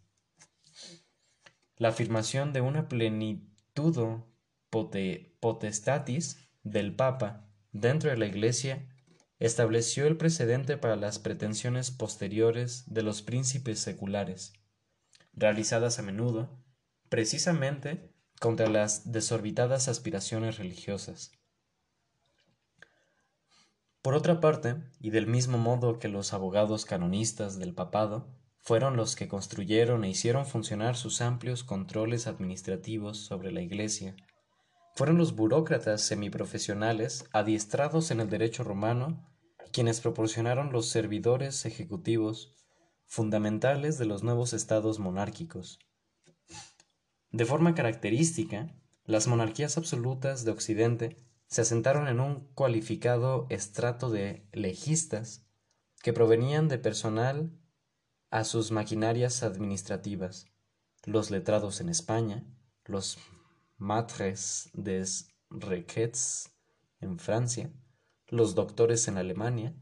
[1.77, 4.27] La afirmación de una plenitud tudo
[4.69, 8.87] potestatis del Papa dentro de la Iglesia
[9.39, 14.53] estableció el precedente para las pretensiones posteriores de los príncipes seculares,
[15.33, 16.63] realizadas a menudo,
[17.09, 21.31] precisamente, contra las desorbitadas aspiraciones religiosas.
[24.01, 29.15] Por otra parte, y del mismo modo que los abogados canonistas del papado, fueron los
[29.15, 34.15] que construyeron e hicieron funcionar sus amplios controles administrativos sobre la Iglesia.
[34.95, 39.27] Fueron los burócratas semiprofesionales, adiestrados en el derecho romano,
[39.71, 42.55] quienes proporcionaron los servidores ejecutivos
[43.07, 45.79] fundamentales de los nuevos estados monárquicos.
[47.31, 54.47] De forma característica, las monarquías absolutas de Occidente se asentaron en un cualificado estrato de
[54.51, 55.47] legistas
[56.03, 57.51] que provenían de personal
[58.31, 60.47] a sus maquinarias administrativas,
[61.03, 62.45] los letrados en España,
[62.85, 63.17] los
[63.77, 66.49] matres des requets
[67.01, 67.69] en Francia,
[68.29, 69.75] los doctores en Alemania,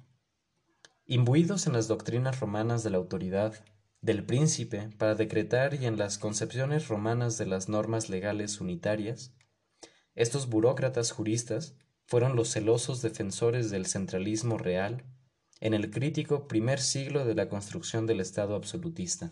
[1.06, 3.54] imbuidos en las doctrinas romanas de la autoridad
[4.02, 9.32] del príncipe para decretar y en las concepciones romanas de las normas legales unitarias,
[10.16, 11.76] estos burócratas juristas
[12.08, 15.06] fueron los celosos defensores del centralismo real
[15.62, 19.32] en el crítico primer siglo de la construcción del Estado absolutista.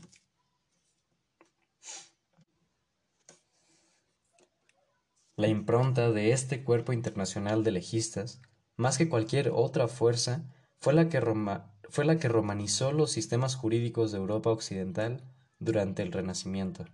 [5.36, 8.41] La impronta de este cuerpo internacional de legistas,
[8.75, 13.55] más que cualquier otra fuerza, fue la que, Roma, fue la que romanizó los sistemas
[13.55, 15.23] jurídicos de Europa Occidental
[15.59, 16.86] durante el Renacimiento.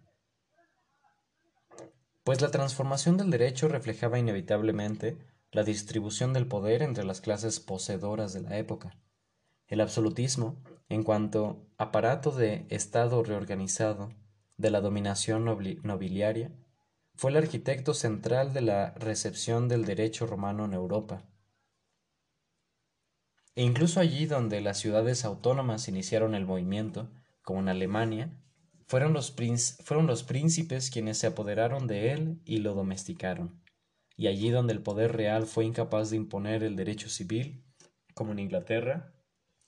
[2.24, 5.18] Pues la transformación del derecho reflejaba inevitablemente
[5.52, 8.98] la distribución del poder entre las clases poseedoras de la época.
[9.74, 14.14] El absolutismo, en cuanto aparato de Estado reorganizado
[14.56, 16.52] de la dominación nobiliaria,
[17.16, 21.26] fue el arquitecto central de la recepción del derecho romano en Europa.
[23.56, 27.10] E incluso allí donde las ciudades autónomas iniciaron el movimiento,
[27.42, 28.32] como en Alemania,
[28.86, 29.36] fueron los,
[29.84, 33.60] fueron los príncipes quienes se apoderaron de él y lo domesticaron.
[34.16, 37.66] Y allí donde el poder real fue incapaz de imponer el derecho civil,
[38.14, 39.13] como en Inglaterra,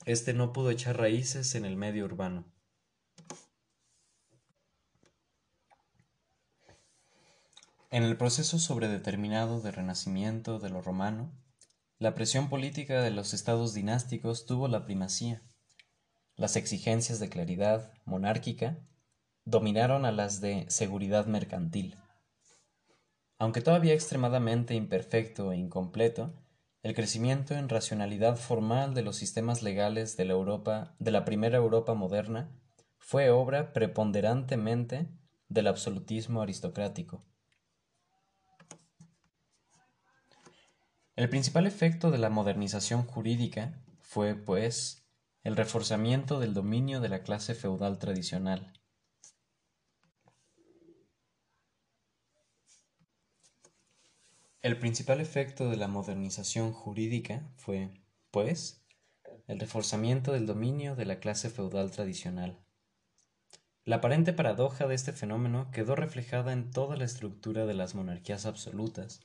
[0.06, 2.45] este no pudo echar raíces en el medio urbano.
[7.89, 11.32] En el proceso sobredeterminado de renacimiento de lo romano,
[11.97, 15.41] la presión política de los estados dinásticos tuvo la primacía.
[16.36, 18.78] Las exigencias de claridad monárquica
[19.43, 21.95] dominaron a las de seguridad mercantil.
[23.39, 26.44] Aunque todavía extremadamente imperfecto e incompleto,
[26.86, 31.57] el crecimiento en racionalidad formal de los sistemas legales de la Europa de la primera
[31.57, 32.51] Europa moderna
[32.99, 35.09] fue obra preponderantemente
[35.49, 37.25] del absolutismo aristocrático.
[41.15, 45.09] El principal efecto de la modernización jurídica fue, pues,
[45.41, 48.73] el reforzamiento del dominio de la clase feudal tradicional,
[54.66, 57.91] El principal efecto de la modernización jurídica fue,
[58.32, 58.84] pues,
[59.45, 62.66] el reforzamiento del dominio de la clase feudal tradicional.
[63.84, 68.47] La aparente paradoja de este fenómeno quedó reflejada en toda la estructura de las monarquías
[68.47, 69.22] absolutas,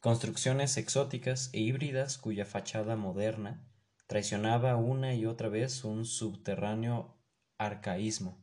[0.00, 3.66] construcciones exóticas e híbridas cuya fachada moderna
[4.06, 7.16] traicionaba una y otra vez un subterráneo
[7.56, 8.42] arcaísmo.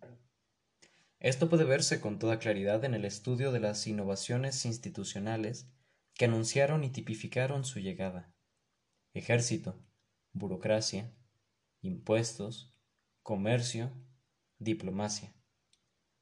[1.20, 5.70] Esto puede verse con toda claridad en el estudio de las innovaciones institucionales
[6.16, 8.34] que anunciaron y tipificaron su llegada.
[9.14, 9.82] Ejército,
[10.34, 11.14] burocracia,
[11.82, 12.74] impuestos,
[13.22, 13.92] comercio,
[14.60, 15.34] diplomacia.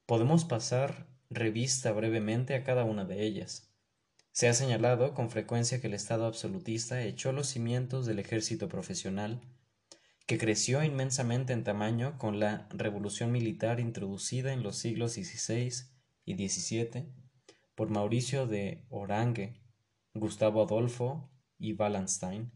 [0.06, 3.72] Podemos pasar revista brevemente a cada una de ellas.
[4.32, 9.42] Se ha señalado con frecuencia que el Estado absolutista echó los cimientos del ejército profesional,
[10.26, 15.72] que creció inmensamente en tamaño con la revolución militar introducida en los siglos XVI
[16.26, 17.14] y XVII
[17.76, 19.63] por Mauricio de Orange
[20.16, 22.52] Gustavo Adolfo y Wallenstein.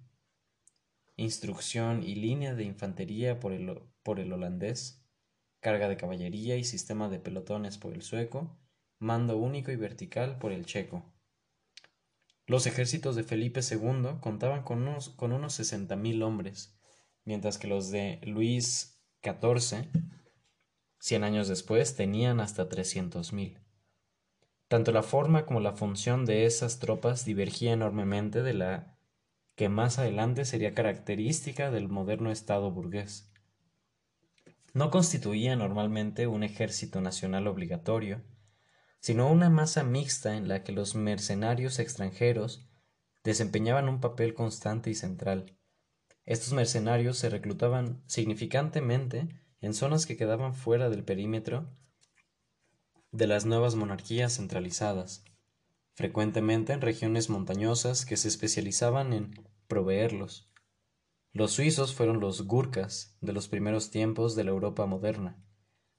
[1.15, 5.03] Instrucción y línea de infantería por el, por el holandés.
[5.59, 8.59] Carga de caballería y sistema de pelotones por el sueco.
[8.99, 11.03] Mando único y vertical por el checo.
[12.45, 16.79] Los ejércitos de Felipe II contaban con unos, con unos 60.000 hombres,
[17.25, 19.89] mientras que los de Luis XIV,
[20.99, 23.66] 100 años después, tenían hasta 300.000.
[24.67, 28.97] Tanto la forma como la función de esas tropas divergía enormemente de la
[29.55, 33.31] que más adelante sería característica del moderno Estado burgués.
[34.73, 38.21] No constituía normalmente un ejército nacional obligatorio,
[38.99, 42.69] sino una masa mixta en la que los mercenarios extranjeros
[43.23, 45.57] desempeñaban un papel constante y central.
[46.25, 49.29] Estos mercenarios se reclutaban significantemente
[49.61, 51.69] en zonas que quedaban fuera del perímetro
[53.17, 55.23] de las nuevas monarquías centralizadas,
[55.95, 59.33] frecuentemente en regiones montañosas que se especializaban en
[59.67, 60.47] proveerlos.
[61.33, 65.35] Los suizos fueron los gurkas de los primeros tiempos de la Europa moderna.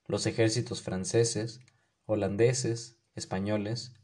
[0.06, 1.60] Los ejércitos franceses,
[2.06, 3.94] holandeses, españoles,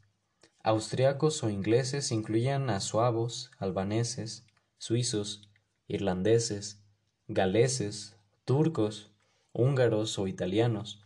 [0.61, 4.45] austriacos o ingleses incluían a suavos, albaneses,
[4.77, 5.49] suizos,
[5.87, 6.81] irlandeses,
[7.29, 9.13] galeses, turcos,
[9.53, 11.04] húngaros o italianos.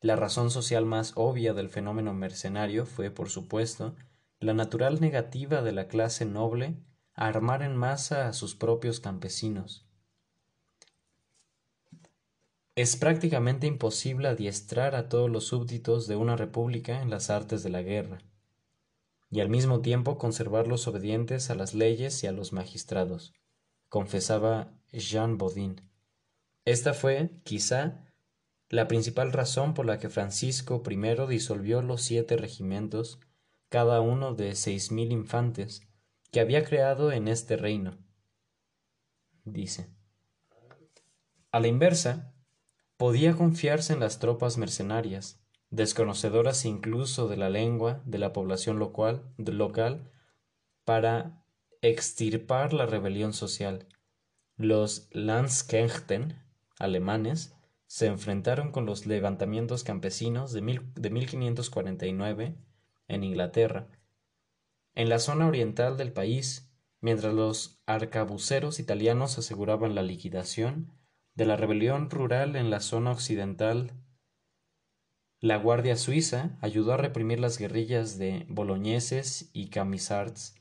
[0.00, 3.96] La razón social más obvia del fenómeno mercenario fue, por supuesto,
[4.38, 6.76] la natural negativa de la clase noble
[7.14, 9.88] a armar en masa a sus propios campesinos.
[12.76, 17.70] Es prácticamente imposible adiestrar a todos los súbditos de una república en las artes de
[17.70, 18.18] la guerra,
[19.30, 23.34] y al mismo tiempo conservarlos obedientes a las leyes y a los magistrados,
[23.88, 25.90] confesaba Jean Bodin.
[26.64, 28.07] Esta fue, quizá,
[28.68, 33.20] la principal razón por la que Francisco I disolvió los siete regimientos,
[33.68, 35.82] cada uno de seis mil infantes,
[36.30, 37.98] que había creado en este reino.
[39.44, 39.88] Dice.
[41.50, 42.34] A la inversa,
[42.98, 45.40] podía confiarse en las tropas mercenarias,
[45.70, 50.10] desconocedoras incluso de la lengua de la población local,
[50.84, 51.42] para
[51.80, 53.86] extirpar la rebelión social.
[54.56, 56.42] Los Landsknechten
[56.78, 57.54] alemanes
[57.88, 62.54] se enfrentaron con los levantamientos campesinos de, mil, de 1549
[63.08, 63.88] en Inglaterra.
[64.94, 66.70] En la zona oriental del país,
[67.00, 70.92] mientras los arcabuceros italianos aseguraban la liquidación
[71.34, 73.94] de la rebelión rural en la zona occidental,
[75.40, 80.56] la Guardia Suiza ayudó a reprimir las guerrillas de boloñeses y camisards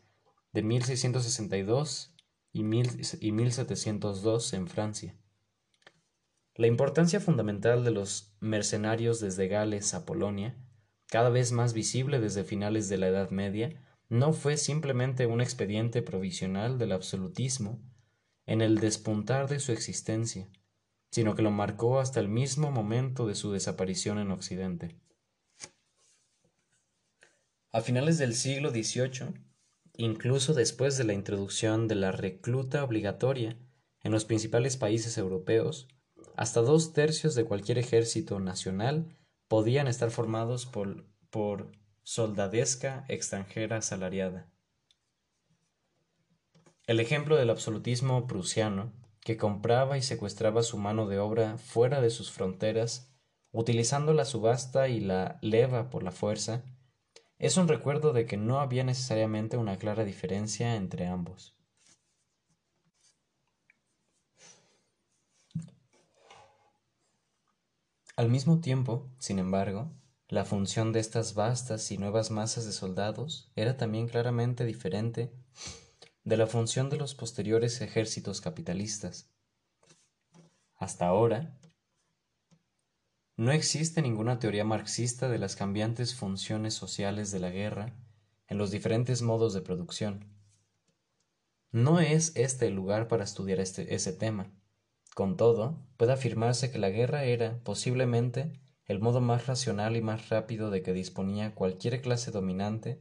[0.54, 2.16] de 1662
[2.54, 5.18] y, y 1702 en Francia.
[6.58, 10.58] La importancia fundamental de los mercenarios desde Gales a Polonia,
[11.06, 13.80] cada vez más visible desde finales de la Edad Media,
[14.10, 17.80] no fue simplemente un expediente provisional del absolutismo
[18.48, 20.50] en el despuntar de su existencia,
[21.12, 24.96] sino que lo marcó hasta el mismo momento de su desaparición en Occidente.
[27.72, 29.44] A finales del siglo XVIII,
[29.94, 33.60] incluso después de la introducción de la recluta obligatoria
[34.02, 35.88] en los principales países europeos,
[36.38, 39.18] hasta dos tercios de cualquier ejército nacional
[39.48, 41.72] podían estar formados por, por
[42.04, 44.48] soldadesca extranjera asalariada.
[46.86, 52.12] El ejemplo del absolutismo prusiano, que compraba y secuestraba su mano de obra fuera de
[52.12, 53.12] sus fronteras,
[53.52, 56.64] utilizando la subasta y la leva por la fuerza,
[57.40, 61.57] es un recuerdo de que no había necesariamente una clara diferencia entre ambos.
[68.18, 69.92] Al mismo tiempo, sin embargo,
[70.28, 75.32] la función de estas vastas y nuevas masas de soldados era también claramente diferente
[76.24, 79.30] de la función de los posteriores ejércitos capitalistas.
[80.78, 81.60] Hasta ahora,
[83.36, 87.94] no existe ninguna teoría marxista de las cambiantes funciones sociales de la guerra
[88.48, 90.26] en los diferentes modos de producción.
[91.72, 94.57] No es este el lugar para estudiar este, ese tema.
[95.18, 98.54] Con todo, puede afirmarse que la guerra era, posiblemente,
[98.86, 103.00] el modo más racional y más rápido de que disponía cualquier clase dominante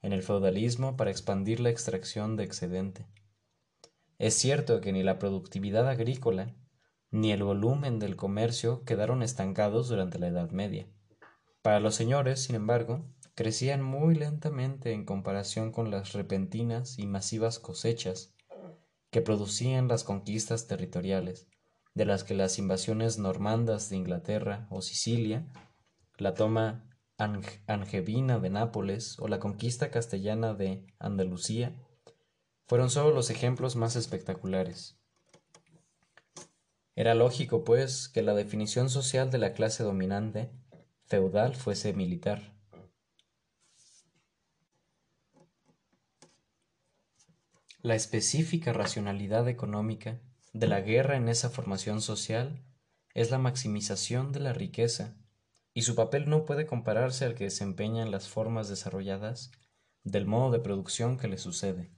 [0.00, 3.04] en el feudalismo para expandir la extracción de excedente.
[4.18, 6.54] Es cierto que ni la productividad agrícola
[7.10, 10.86] ni el volumen del comercio quedaron estancados durante la Edad Media.
[11.62, 17.58] Para los señores, sin embargo, crecían muy lentamente en comparación con las repentinas y masivas
[17.58, 18.36] cosechas
[19.10, 21.48] que producían las conquistas territoriales,
[21.94, 25.46] de las que las invasiones normandas de Inglaterra o Sicilia,
[26.16, 26.86] la toma
[27.18, 31.76] angevina de Nápoles o la conquista castellana de Andalucía
[32.66, 34.96] fueron solo los ejemplos más espectaculares.
[36.94, 40.50] Era lógico, pues, que la definición social de la clase dominante
[41.06, 42.59] feudal fuese militar.
[47.82, 50.20] La específica racionalidad económica
[50.52, 52.62] de la guerra en esa formación social
[53.14, 55.16] es la maximización de la riqueza,
[55.72, 59.50] y su papel no puede compararse al que desempeñan las formas desarrolladas
[60.04, 61.90] del modo de producción que le sucede,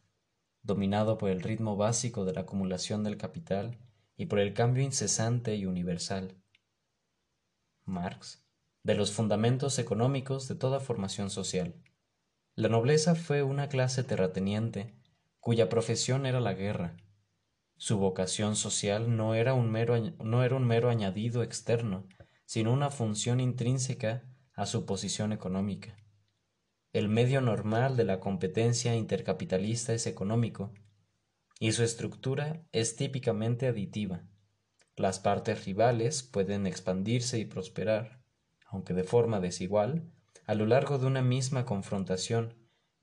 [0.63, 3.81] dominado por el ritmo básico de la acumulación del capital
[4.17, 6.37] y por el cambio incesante y universal.
[7.87, 8.47] Marx,
[8.85, 11.75] de los fundamentos económicos de toda formación social.
[12.55, 15.02] La nobleza fue una clase terrateniente
[15.43, 16.97] cuya profesión era la guerra.
[17.77, 22.07] Su vocación social no era un mero, no era un mero añadido externo,
[22.45, 24.23] sino una función intrínseca
[24.55, 25.97] a su posición económica.
[26.93, 30.73] El medio normal de la competencia intercapitalista es económico,
[31.59, 34.23] y su estructura es típicamente aditiva.
[34.95, 38.23] Las partes rivales pueden expandirse y prosperar,
[38.67, 40.09] aunque de forma desigual,
[40.47, 42.62] a lo largo de una misma confrontación,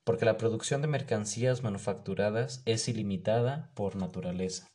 [0.09, 4.67] porque la producción de mercancías manufacturadas es ilimitada por naturaleza.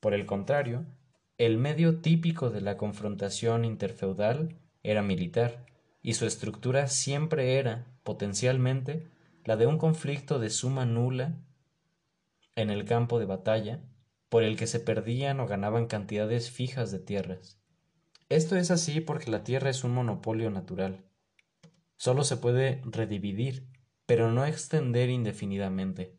[0.00, 0.86] Por el contrario,
[1.36, 5.66] el medio típico de la confrontación interfeudal era militar,
[6.00, 9.10] y su estructura siempre era, potencialmente,
[9.44, 11.34] la de un conflicto de suma nula
[12.56, 13.84] en el campo de batalla,
[14.30, 17.60] por el que se perdían o ganaban cantidades fijas de tierras.
[18.30, 21.04] Esto es así porque la tierra es un monopolio natural.
[21.98, 23.69] Solo se puede redividir,
[24.10, 26.18] pero no extender indefinidamente.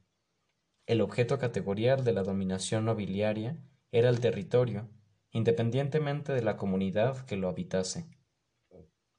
[0.85, 3.57] El objeto categorial de la dominación nobiliaria
[3.91, 4.87] era el territorio,
[5.31, 8.07] independientemente de la comunidad que lo habitase.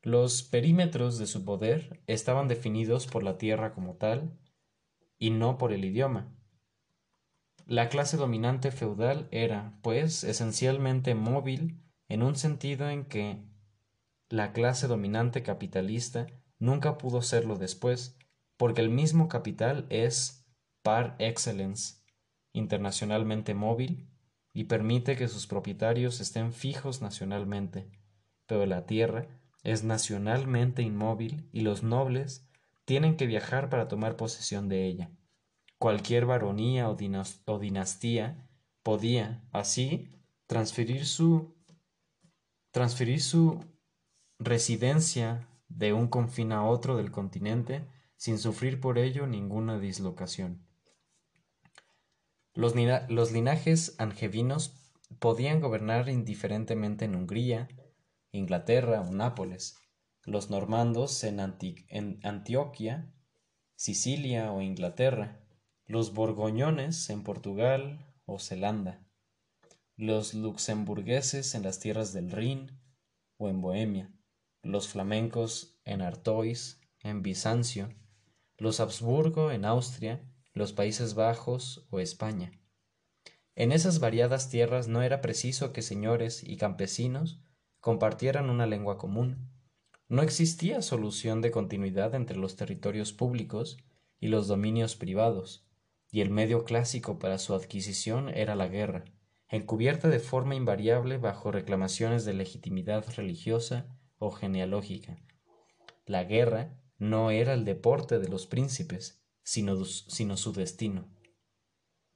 [0.00, 4.38] Los perímetros de su poder estaban definidos por la tierra como tal
[5.18, 6.34] y no por el idioma.
[7.66, 13.44] La clase dominante feudal era, pues, esencialmente móvil en un sentido en que
[14.30, 16.26] la clase dominante capitalista
[16.58, 18.16] nunca pudo serlo después,
[18.62, 20.46] porque el mismo capital es
[20.84, 21.96] par excellence
[22.52, 24.08] internacionalmente móvil
[24.52, 27.90] y permite que sus propietarios estén fijos nacionalmente,
[28.46, 29.26] pero la tierra
[29.64, 32.48] es nacionalmente inmóvil y los nobles
[32.84, 35.10] tienen que viajar para tomar posesión de ella.
[35.78, 36.94] Cualquier baronía o,
[37.58, 38.48] dinastía
[38.84, 40.08] podía, así,
[40.46, 41.56] transferir su,
[42.70, 43.58] transferir su
[44.38, 47.90] residencia de un confín a otro del continente
[48.22, 50.64] sin sufrir por ello ninguna dislocación.
[52.54, 54.76] Los, linajes angevinos
[55.18, 57.66] podían gobernar indiferentemente en Hungría,
[58.30, 59.76] Inglaterra o Nápoles,
[60.22, 61.40] los normandos en,
[61.88, 63.12] en Antioquia,
[63.74, 65.40] Sicilia o Inglaterra,
[65.86, 69.04] los borgoñones en Portugal o Zelanda,
[69.96, 72.70] los luxemburgueses en las tierras del Rin
[73.36, 74.14] o en Bohemia,
[74.62, 77.88] los flamencos en Artois, en Bizancio,
[78.62, 80.22] los Habsburgo en Austria
[80.54, 82.52] los Países Bajos o España.
[83.56, 87.40] En esas variadas tierras no era preciso que señores y campesinos
[87.80, 89.50] compartieran una lengua común.
[90.06, 93.78] No existía solución de continuidad entre los territorios públicos
[94.20, 95.66] y los dominios privados,
[96.12, 99.06] y el medio clásico para su adquisición era la guerra,
[99.48, 103.88] encubierta de forma invariable bajo reclamaciones de legitimidad religiosa
[104.18, 105.16] o genealógica.
[106.06, 111.08] La guerra no era el deporte de los príncipes, sino, su destino.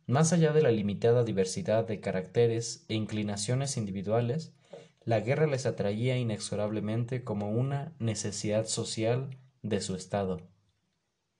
[0.06, 4.54] Más allá de la limitada diversidad de caracteres e inclinaciones individuales,
[5.02, 10.48] la guerra les atraía inexorablemente como una necesidad social de su estado.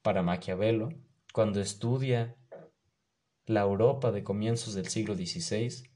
[0.03, 0.88] Para Maquiavelo,
[1.32, 2.34] cuando estudia
[3.44, 5.88] la Europa de comienzos del siglo XVI,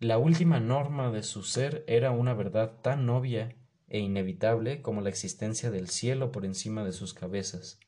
[0.00, 3.54] la última norma de su ser era una verdad tan obvia
[3.92, 7.78] e inevitable como la existencia del cielo por encima de sus cabezas.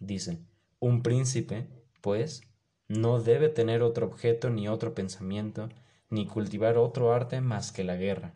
[0.00, 0.40] Dice,
[0.80, 1.68] un príncipe,
[2.00, 2.42] pues,
[2.88, 5.68] no debe tener otro objeto ni otro pensamiento,
[6.10, 8.34] ni cultivar otro arte más que la guerra,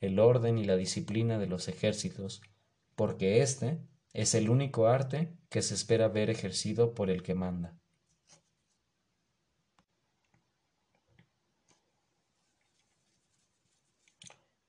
[0.00, 2.42] el orden y la disciplina de los ejércitos,
[2.96, 3.78] porque éste
[4.12, 7.78] es el único arte que se espera ver ejercido por el que manda.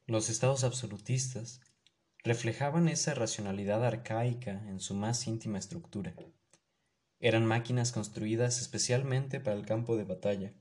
[0.06, 1.62] Los estados absolutistas
[2.24, 6.14] reflejaban esa racionalidad arcaica en su más íntima estructura.
[7.20, 10.54] Eran máquinas construidas especialmente para el campo de batalla.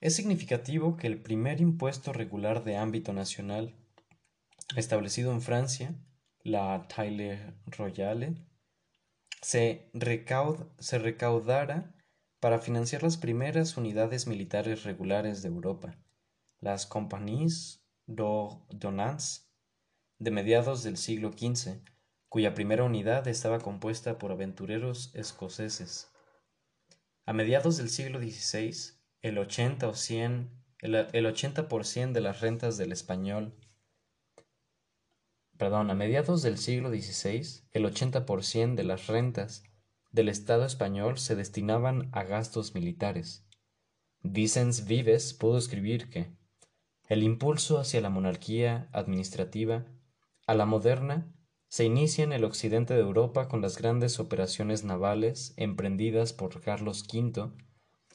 [0.00, 3.74] Es significativo que el primer impuesto regular de ámbito nacional,
[4.76, 5.94] establecido en Francia,
[6.42, 8.36] la Taille Royale,
[9.42, 11.94] se, recaudara
[12.40, 15.98] para financiar las primeras unidades militares regulares de Europa,
[16.60, 19.42] las compagnies d'ordonnance
[20.18, 21.82] de mediados del siglo XV,
[22.28, 26.10] cuya primera unidad estaba compuesta por aventureros escoceses.
[27.24, 30.50] A mediados del siglo XVI, el 80 o 100,
[30.80, 33.58] el, el 80% de las rentas del español,
[35.56, 39.64] perdón, a mediados del siglo XVI, el 80% de las rentas
[40.12, 43.46] del Estado español se destinaban a gastos militares.
[44.22, 46.34] Vicens Vives pudo escribir que
[47.08, 49.84] el impulso hacia la monarquía administrativa,
[50.46, 51.32] a la moderna,
[51.68, 57.04] se inicia en el occidente de Europa con las grandes operaciones navales emprendidas por Carlos
[57.12, 57.50] V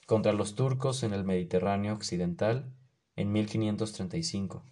[0.06, 2.74] contra los turcos en el Mediterráneo occidental
[3.16, 4.64] en 1535.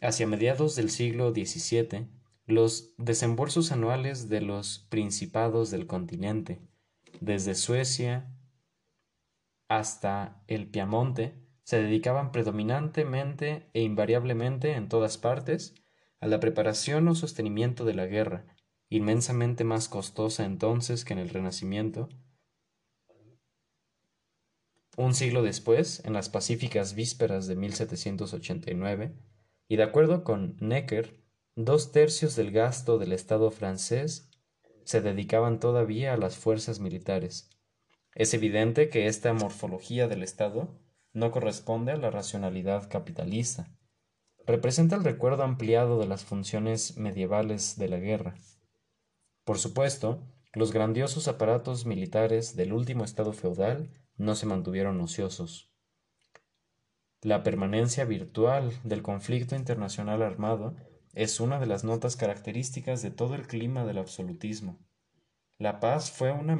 [0.00, 2.08] Hacia mediados del siglo XVII,
[2.46, 6.60] los desembolsos anuales de los principados del continente,
[7.20, 8.30] desde Suecia
[9.68, 15.74] hasta el Piamonte, se dedicaban predominantemente e invariablemente en todas partes
[16.20, 18.46] a la preparación o sostenimiento de la guerra,
[18.88, 22.08] inmensamente más costosa entonces que en el Renacimiento.
[24.96, 29.16] Un siglo después, en las pacíficas vísperas de 1789,
[29.66, 31.20] y de acuerdo con Necker,
[31.56, 34.30] dos tercios del gasto del Estado francés
[34.84, 37.50] se dedicaban todavía a las fuerzas militares.
[38.14, 40.85] Es evidente que esta morfología del Estado
[41.16, 43.68] no corresponde a la racionalidad capitalista
[44.46, 48.36] representa el recuerdo ampliado de las funciones medievales de la guerra.
[49.44, 55.72] Por supuesto, los grandiosos aparatos militares del último estado feudal no se mantuvieron ociosos.
[57.22, 60.76] La permanencia virtual del conflicto internacional armado
[61.12, 64.78] es una de las notas características de todo el clima del absolutismo.
[65.58, 66.56] La paz fue una,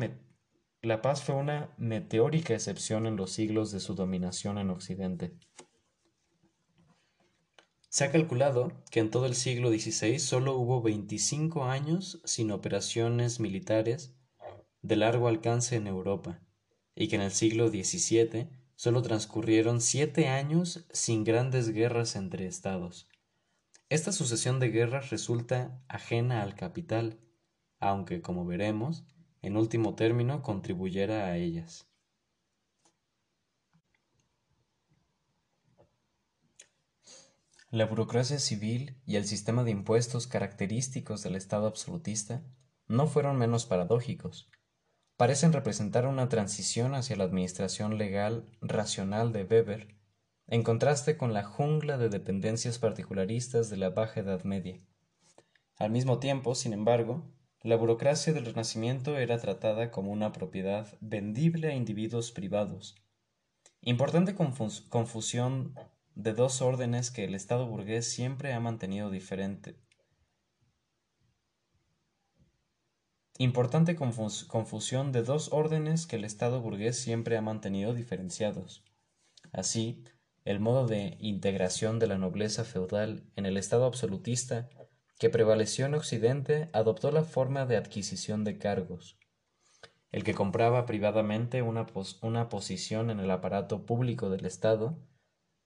[0.87, 5.35] la paz fue una meteórica excepción en los siglos de su dominación en Occidente.
[7.89, 13.41] Se ha calculado que en todo el siglo XVI solo hubo 25 años sin operaciones
[13.41, 14.15] militares
[14.83, 16.41] de largo alcance en Europa,
[16.95, 23.09] y que en el siglo XVII solo transcurrieron siete años sin grandes guerras entre estados.
[23.89, 27.19] Esta sucesión de guerras resulta ajena al capital,
[27.81, 29.05] aunque, como veremos,
[29.47, 31.87] en último término contribuyera a ellas.
[37.71, 42.43] La burocracia civil y el sistema de impuestos característicos del Estado absolutista
[42.89, 44.51] no fueron menos paradójicos.
[45.17, 49.97] Parecen representar una transición hacia la administración legal racional de Weber,
[50.49, 54.79] en contraste con la jungla de dependencias particularistas de la Baja Edad Media.
[55.77, 57.36] Al mismo tiempo, sin embargo,
[57.67, 62.95] la burocracia del Renacimiento era tratada como una propiedad vendible a individuos privados.
[63.81, 65.75] Importante confusión
[66.15, 69.75] de dos órdenes que el Estado burgués siempre ha mantenido diferente.
[73.37, 78.85] Importante confusión de dos órdenes que el Estado burgués siempre ha mantenido diferenciados.
[79.53, 80.05] Así,
[80.45, 84.69] el modo de integración de la nobleza feudal en el Estado absolutista
[85.19, 89.19] que prevaleció en Occidente adoptó la forma de adquisición de cargos.
[90.13, 91.87] El que compraba privadamente una,
[92.23, 94.99] una posición en el aparato público del Estado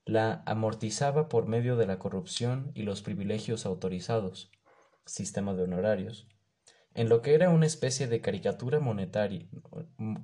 [0.05, 4.51] la amortizaba por medio de la corrupción y los privilegios autorizados,
[5.05, 6.27] sistema de honorarios,
[6.95, 9.47] en lo que era una especie de caricatura monetaria,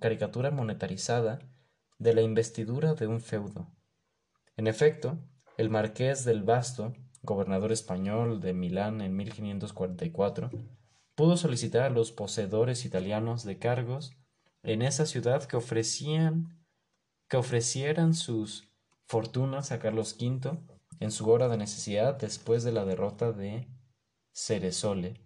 [0.00, 1.38] caricatura monetarizada
[1.98, 3.70] de la investidura de un feudo.
[4.56, 5.18] En efecto,
[5.56, 6.92] el marqués del Basto,
[7.26, 10.50] gobernador español de Milán en 1544,
[11.14, 14.16] pudo solicitar a los poseedores italianos de cargos
[14.62, 16.56] en esa ciudad que ofrecían
[17.28, 18.70] que ofrecieran sus
[19.04, 20.58] fortunas a Carlos V
[21.00, 23.68] en su hora de necesidad después de la derrota de
[24.32, 25.20] Ceresole,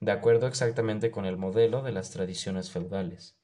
[0.00, 3.36] de acuerdo exactamente con el modelo de las tradiciones feudales.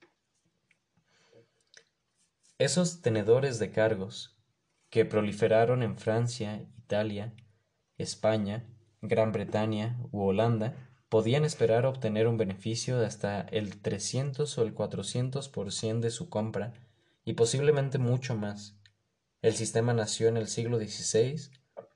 [2.59, 4.39] Esos tenedores de cargos,
[4.89, 7.35] que proliferaron en Francia, Italia,
[7.99, 8.65] España,
[9.03, 10.75] Gran Bretaña u Holanda,
[11.09, 16.73] podían esperar obtener un beneficio de hasta el 300 o el 400% de su compra
[17.25, 18.77] y posiblemente mucho más,
[19.43, 21.51] el sistema nació en el siglo XVI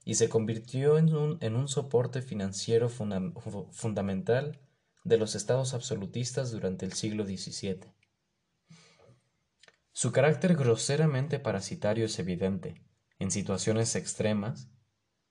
[0.05, 4.61] y se convirtió en un, soporte financiero fundamental
[5.05, 7.81] de los estados absolutistas durante el siglo XVII.
[9.93, 12.83] Su carácter groseramente parasitario es evidente.
[13.19, 14.69] En situaciones extremas,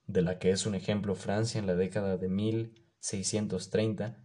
[0.09, 4.17] de la que es un ejemplo Francia en la década de 1630,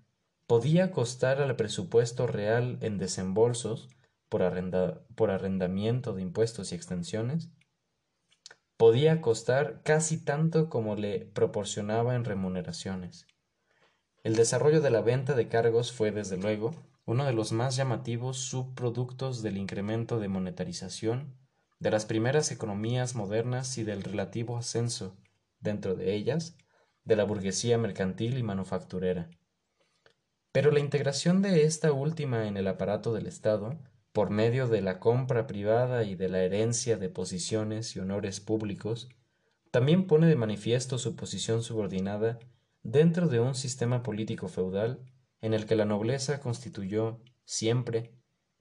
[0.46, 3.88] podía costar al presupuesto real en desembolsos
[4.28, 4.42] por
[5.30, 7.50] arrendamiento de impuestos y extensiones
[8.76, 13.26] podía costar casi tanto como le proporcionaba en remuneraciones.
[14.22, 16.74] El desarrollo de la venta de cargos fue, desde luego,
[17.06, 21.36] uno de los más llamativos subproductos del incremento de monetarización
[21.78, 25.16] de las primeras economías modernas y del relativo ascenso,
[25.64, 26.56] dentro de ellas,
[27.04, 29.28] de la burguesía mercantil y manufacturera.
[30.52, 33.76] Pero la integración de esta última en el aparato del Estado,
[34.12, 39.08] por medio de la compra privada y de la herencia de posiciones y honores públicos,
[39.72, 42.38] también pone de manifiesto su posición subordinada
[42.84, 45.00] dentro de un sistema político feudal
[45.40, 48.12] en el que la nobleza constituyó siempre,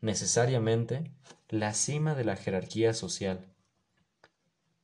[0.02, 1.12] necesariamente,
[1.50, 3.54] la cima de la jerarquía social.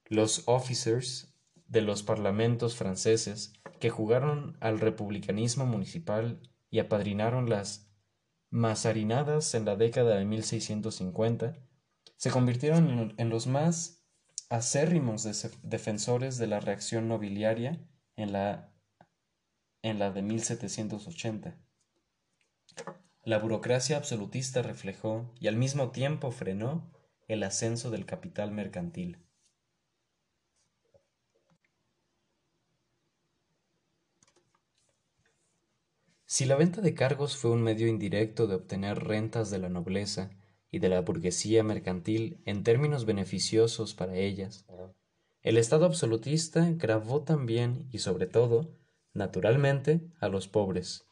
[0.05, 1.28] Los officers
[1.69, 7.89] de los parlamentos franceses que jugaron al republicanismo municipal y apadrinaron las
[8.49, 11.55] mazarinadas en la década de 1650,
[12.17, 13.99] se convirtieron en los más
[14.49, 15.27] acérrimos
[15.61, 17.79] defensores de la reacción nobiliaria
[18.15, 18.73] en la,
[19.83, 21.55] en la de 1780.
[23.23, 26.91] La burocracia absolutista reflejó y al mismo tiempo frenó
[27.27, 29.19] el ascenso del capital mercantil.
[36.31, 40.29] Si la venta de cargos fue un medio indirecto de obtener rentas de la nobleza
[40.69, 44.63] y de la burguesía mercantil en términos beneficiosos para ellas,
[45.41, 48.77] el Estado absolutista gravó también y sobre todo,
[49.11, 51.07] naturalmente, a los pobres,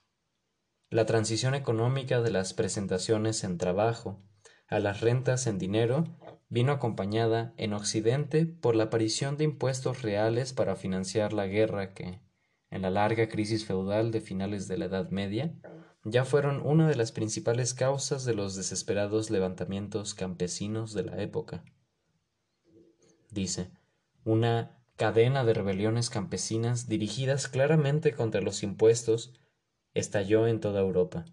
[0.91, 4.21] la transición económica de las presentaciones en trabajo
[4.67, 6.03] a las rentas en dinero
[6.47, 12.19] vino acompañada en Occidente por la aparición de impuestos reales para financiar la guerra que,
[12.69, 15.53] en la larga crisis feudal de finales de la Edad Media,
[16.03, 21.63] ya fueron una de las principales causas de los desesperados levantamientos campesinos de la época.
[23.29, 23.71] Dice,
[24.23, 29.33] una cadena de rebeliones campesinas dirigidas claramente contra los impuestos
[29.93, 31.25] estalló en toda Europa.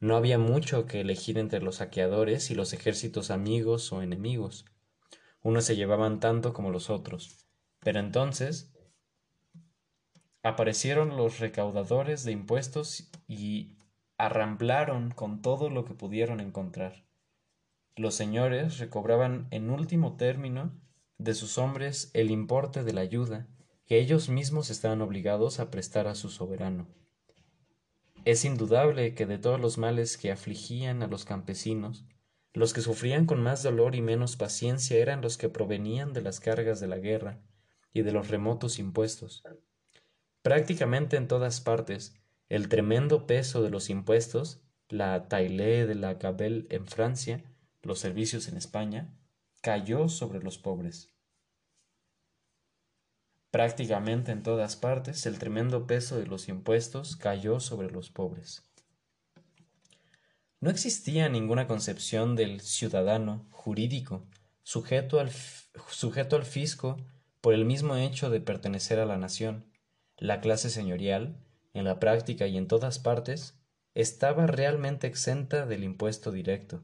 [0.00, 4.66] No había mucho que elegir entre los saqueadores y los ejércitos amigos o enemigos.
[5.42, 7.46] Unos se llevaban tanto como los otros.
[7.80, 8.73] Pero entonces
[10.44, 13.78] aparecieron los recaudadores de impuestos y
[14.18, 17.06] arramblaron con todo lo que pudieron encontrar.
[17.96, 20.78] Los señores recobraban en último término
[21.16, 23.48] de sus hombres el importe de la ayuda
[23.86, 26.88] que ellos mismos estaban obligados a prestar a su soberano.
[28.26, 32.04] Es indudable que de todos los males que afligían a los campesinos,
[32.52, 36.40] los que sufrían con más dolor y menos paciencia eran los que provenían de las
[36.40, 37.40] cargas de la guerra
[37.94, 39.42] y de los remotos impuestos.
[40.44, 42.20] Prácticamente en todas partes,
[42.50, 47.42] el tremendo peso de los impuestos, la taille de la gabelle en Francia,
[47.80, 49.16] los servicios en España,
[49.62, 51.14] cayó sobre los pobres.
[53.50, 58.70] Prácticamente en todas partes el tremendo peso de los impuestos cayó sobre los pobres.
[60.60, 64.26] No existía ninguna concepción del ciudadano jurídico
[64.62, 65.30] sujeto al,
[65.88, 66.98] sujeto al fisco
[67.40, 69.72] por el mismo hecho de pertenecer a la nación.
[70.24, 71.36] La clase señorial,
[71.74, 73.60] en la práctica y en todas partes,
[73.92, 76.82] estaba realmente exenta del impuesto directo.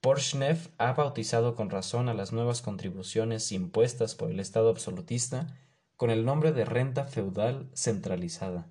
[0.00, 5.46] Porshnev ha bautizado con razón a las nuevas contribuciones impuestas por el Estado absolutista
[5.94, 8.68] con el nombre de renta feudal centralizada,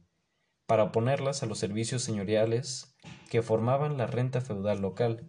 [0.66, 2.98] para oponerlas a los servicios señoriales
[3.30, 5.26] que formaban la renta feudal local.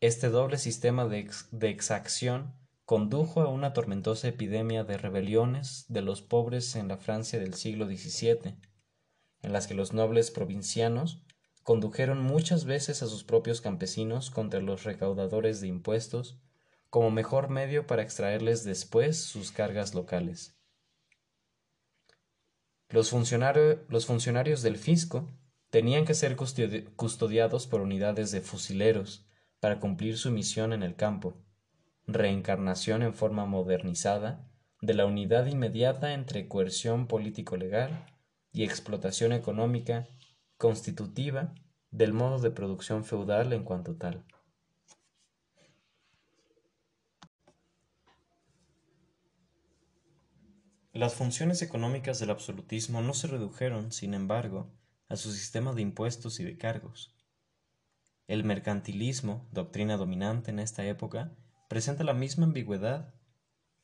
[0.00, 2.54] Este doble sistema de, de exacción
[2.84, 7.86] condujo a una tormentosa epidemia de rebeliones de los pobres en la Francia del siglo
[7.86, 8.56] XVII,
[9.42, 11.22] en las que los nobles provincianos
[11.62, 16.38] condujeron muchas veces a sus propios campesinos contra los recaudadores de impuestos
[16.90, 20.54] como mejor medio para extraerles después sus cargas locales.
[22.90, 23.12] Los,
[23.88, 25.28] los funcionarios del fisco
[25.70, 29.26] tenían que ser custodiados por unidades de fusileros
[29.58, 31.43] para cumplir su misión en el campo,
[32.06, 34.46] reencarnación en forma modernizada
[34.80, 38.06] de la unidad inmediata entre coerción político-legal
[38.52, 40.06] y explotación económica
[40.56, 41.54] constitutiva
[41.90, 44.24] del modo de producción feudal en cuanto tal.
[50.92, 54.70] Las funciones económicas del absolutismo no se redujeron, sin embargo,
[55.08, 57.14] a su sistema de impuestos y de cargos.
[58.28, 61.36] El mercantilismo, doctrina dominante en esta época,
[61.68, 63.14] presenta la misma ambigüedad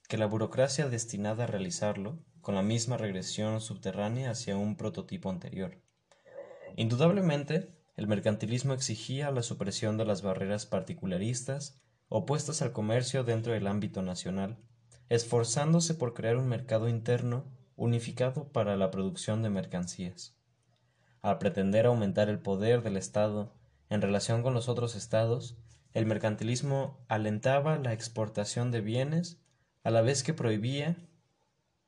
[0.08, 5.80] que la burocracia destinada a realizarlo, con la misma regresión subterránea hacia un prototipo anterior.
[6.76, 13.66] Indudablemente, el mercantilismo exigía la supresión de las barreras particularistas opuestas al comercio dentro del
[13.66, 14.58] ámbito nacional,
[15.08, 17.44] esforzándose por crear un mercado interno
[17.76, 20.36] unificado para la producción de mercancías.
[21.22, 23.54] Al pretender aumentar el poder del Estado
[23.90, 25.56] en relación con los otros estados,
[25.92, 29.40] el mercantilismo alentaba la exportación de bienes
[29.82, 30.96] a la vez que prohibía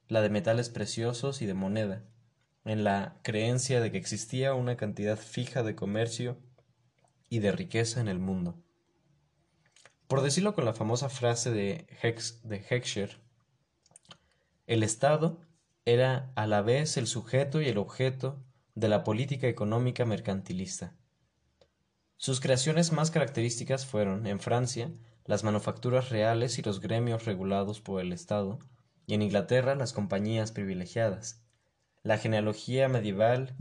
[0.09, 2.05] la de metales preciosos y de moneda,
[2.65, 6.39] en la creencia de que existía una cantidad fija de comercio
[7.29, 8.63] y de riqueza en el mundo.
[10.07, 13.19] Por decirlo con la famosa frase de, Heckscher,
[14.67, 15.41] el Estado
[15.87, 18.45] era a la vez el sujeto y el objeto
[18.75, 20.95] de la política económica mercantilista.
[22.23, 24.93] Sus creaciones más características fueron, en Francia,
[25.25, 28.61] las manufacturas reales y los gremios regulados por el Estado,
[29.09, 31.43] y en Inglaterra las compañías privilegiadas.
[32.05, 33.57] La genealogía medieval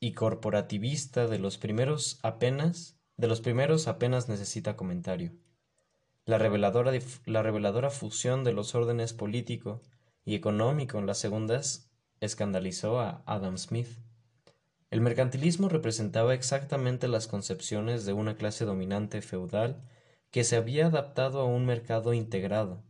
[0.00, 5.30] y corporativista de los primeros apenas de los primeros apenas necesita comentario.
[6.24, 6.90] La reveladora,
[7.26, 9.82] la reveladora fusión de los órdenes político
[10.24, 14.03] y económico en las segundas escandalizó a Adam Smith.
[14.94, 19.82] El mercantilismo representaba exactamente las concepciones de una clase dominante feudal
[20.30, 22.84] que se había adaptado a un mercado integrado,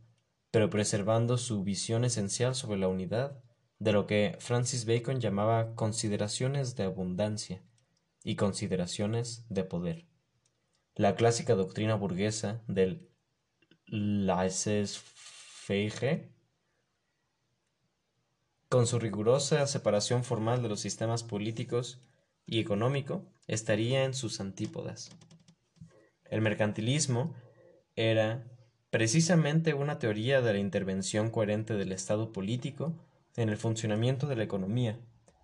[0.51, 3.41] pero preservando su visión esencial sobre la unidad
[3.79, 7.63] de lo que Francis Bacon llamaba consideraciones de abundancia
[8.23, 10.05] y consideraciones de poder.
[10.93, 13.09] La clásica doctrina burguesa del
[13.87, 15.01] laissez-faire,
[18.69, 22.01] con su rigurosa separación formal de los sistemas políticos
[22.45, 25.11] y económico, estaría en sus antípodas.
[26.29, 27.35] El mercantilismo
[27.95, 28.43] era
[28.89, 32.95] precisamente una teoría de la intervención coherente del Estado político
[33.35, 34.99] en el funcionamiento de la economía,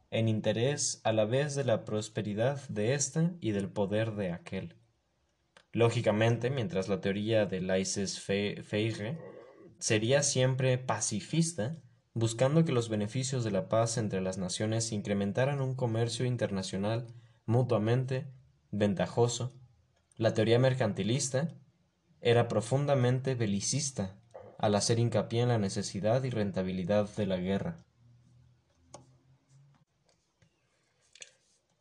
[0.10, 4.76] en interés a la vez de la prosperidad de ésta y del poder de aquel.
[5.72, 9.18] Lógicamente, mientras la teoría de laissez-faire
[9.80, 11.78] sería siempre pacifista,
[12.14, 17.07] buscando que los beneficios de la paz entre las naciones incrementaran un comercio internacional
[17.45, 18.28] mutuamente
[18.72, 19.53] ventajoso,
[20.18, 21.55] la teoría mercantilista
[22.20, 24.18] era profundamente belicista
[24.57, 27.78] al hacer hincapié en la necesidad y rentabilidad de la guerra.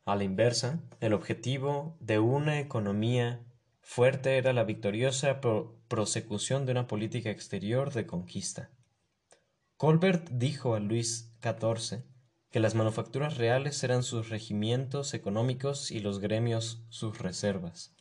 [0.07, 3.45] A la inversa, el objetivo de una economía
[3.83, 5.41] fuerte era la victoriosa
[5.89, 8.71] prosecución de una política exterior de conquista.
[9.81, 12.03] Colbert dijo a Luis XIV
[12.51, 17.95] que las manufacturas reales eran sus regimientos económicos y los gremios sus reservas.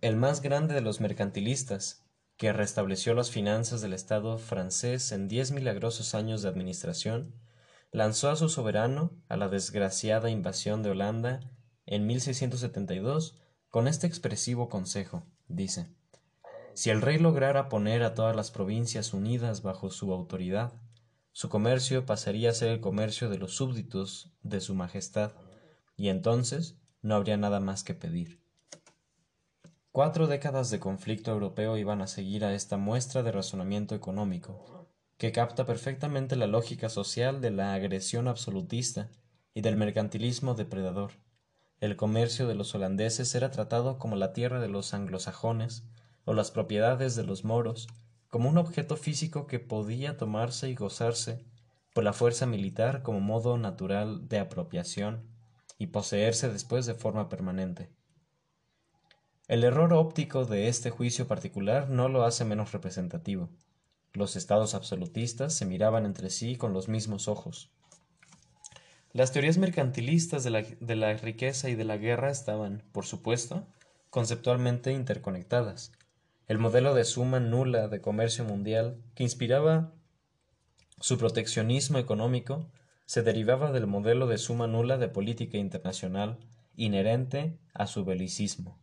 [0.00, 2.04] El más grande de los mercantilistas,
[2.36, 7.34] que restableció las finanzas del Estado francés en diez milagrosos años de administración,
[7.90, 11.40] lanzó a su soberano a la desgraciada invasión de Holanda
[11.86, 13.36] en 1672
[13.68, 15.88] con este expresivo consejo, dice,
[16.74, 20.72] si el rey lograra poner a todas las provincias unidas bajo su autoridad,
[21.32, 25.32] su comercio pasaría a ser el comercio de los súbditos de su Majestad,
[25.96, 28.40] y entonces no habría nada más que pedir.
[29.92, 35.32] Cuatro décadas de conflicto europeo iban a seguir a esta muestra de razonamiento económico, que
[35.32, 39.10] capta perfectamente la lógica social de la agresión absolutista
[39.52, 41.12] y del mercantilismo depredador.
[41.80, 45.84] El comercio de los holandeses era tratado como la tierra de los anglosajones
[46.24, 47.88] o las propiedades de los moros,
[48.28, 51.44] como un objeto físico que podía tomarse y gozarse
[51.92, 55.28] por la fuerza militar como modo natural de apropiación
[55.78, 57.90] y poseerse después de forma permanente.
[59.48, 63.48] El error óptico de este juicio particular no lo hace menos representativo.
[64.12, 67.70] Los estados absolutistas se miraban entre sí con los mismos ojos.
[69.12, 73.66] Las teorías mercantilistas de la, de la riqueza y de la guerra estaban, por supuesto,
[74.10, 75.90] conceptualmente interconectadas.
[76.50, 79.94] El modelo de suma nula de comercio mundial que inspiraba
[80.98, 82.72] su proteccionismo económico
[83.06, 86.40] se derivaba del modelo de suma nula de política internacional
[86.74, 88.80] inherente a su belicismo.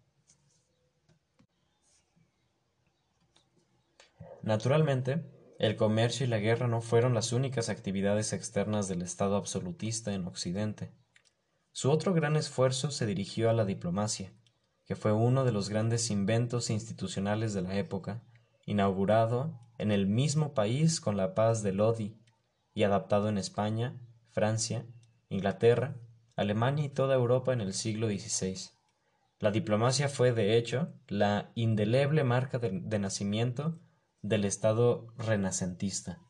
[4.43, 10.13] Naturalmente, el comercio y la guerra no fueron las únicas actividades externas del Estado absolutista
[10.13, 10.93] en Occidente.
[11.73, 14.31] Su otro gran esfuerzo se dirigió a la diplomacia,
[14.87, 18.23] que fue uno de los grandes inventos institucionales de la época,
[18.65, 22.17] inaugurado en el mismo país con la paz de Lodi
[22.73, 23.99] y adaptado en España,
[24.31, 24.85] Francia,
[25.29, 25.97] Inglaterra,
[26.35, 28.69] Alemania y toda Europa en el siglo XVI.
[29.39, 33.79] La diplomacia fue, de hecho, la indeleble marca de, de nacimiento
[34.21, 36.21] del Estado renacentista.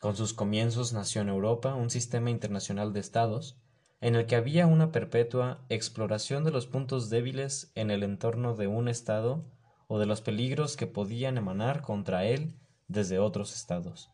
[0.00, 3.61] Con sus comienzos nació en Europa un sistema internacional de estados,
[4.02, 8.66] en el que había una perpetua exploración de los puntos débiles en el entorno de
[8.66, 9.44] un Estado
[9.86, 14.10] o de los peligros que podían emanar contra él desde otros estados.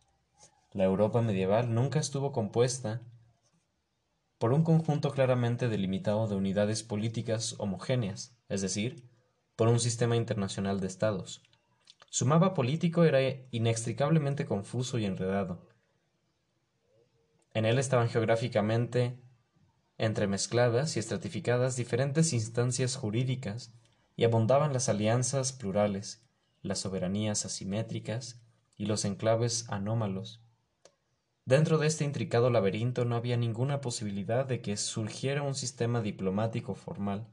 [0.72, 3.01] La Europa medieval nunca estuvo compuesta
[4.36, 9.09] por un conjunto claramente delimitado de unidades políticas homogéneas, es decir,
[9.57, 11.43] por un sistema internacional de estados.
[12.11, 13.20] Su mapa político era
[13.53, 15.66] inextricablemente confuso y enredado.
[17.55, 19.18] En él estaban geográficamente
[19.99, 23.73] entremezcladas y estratificadas diferentes instancias jurídicas
[24.17, 26.25] y abundaban las alianzas plurales,
[26.63, 28.41] las soberanías asimétricas
[28.77, 30.41] y los enclaves anómalos.
[31.45, 36.75] Dentro de este intricado laberinto no había ninguna posibilidad de que surgiera un sistema diplomático
[36.75, 37.27] formal,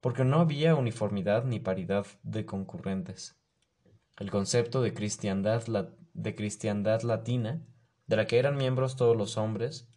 [0.00, 3.36] porque no había uniformidad ni paridad de concurrentes.
[4.18, 5.64] El concepto de cristiandad,
[6.12, 7.62] de cristiandad latina,
[8.06, 9.88] de la que eran miembros todos los hombres,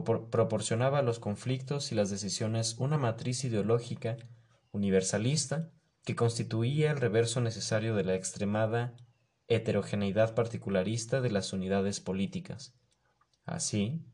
[0.00, 4.16] proporcionaba a los conflictos y las decisiones una matriz ideológica
[4.72, 5.70] universalista
[6.04, 8.96] que constituía el reverso necesario de la extremada
[9.48, 12.74] heterogeneidad particularista de las unidades políticas.
[13.44, 14.04] Así,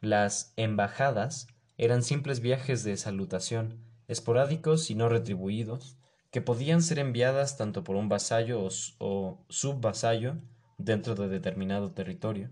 [0.00, 5.98] las embajadas eran simples viajes de salutación, esporádicos y no retribuidos,
[6.30, 10.36] que podían ser enviadas tanto por un vasallo o, subvasallo
[10.78, 12.50] dentro de determinado territorio,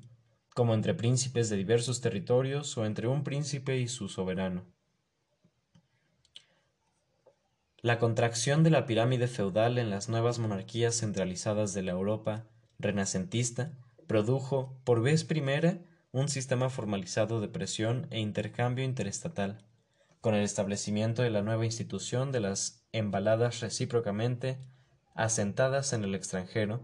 [0.54, 4.64] como entre príncipes de diversos territorios o entre un príncipe y su soberano.
[7.80, 12.46] La contracción de la pirámide feudal en las nuevas monarquías centralizadas de la Europa
[12.78, 13.72] renacentista
[14.06, 15.78] produjo, por vez primera,
[16.12, 19.64] un sistema formalizado de presión e intercambio interestatal,
[20.20, 24.58] con el establecimiento de la nueva institución de las embaladas recíprocamente
[25.14, 26.80] asentadas en el extranjero,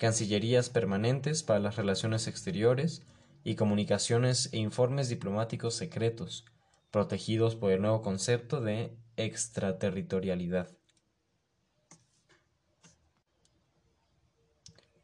[0.00, 3.02] cancillerías permanentes para las relaciones exteriores
[3.44, 6.46] y comunicaciones e informes diplomáticos secretos,
[6.90, 10.70] protegidos por el nuevo concepto de extraterritorialidad.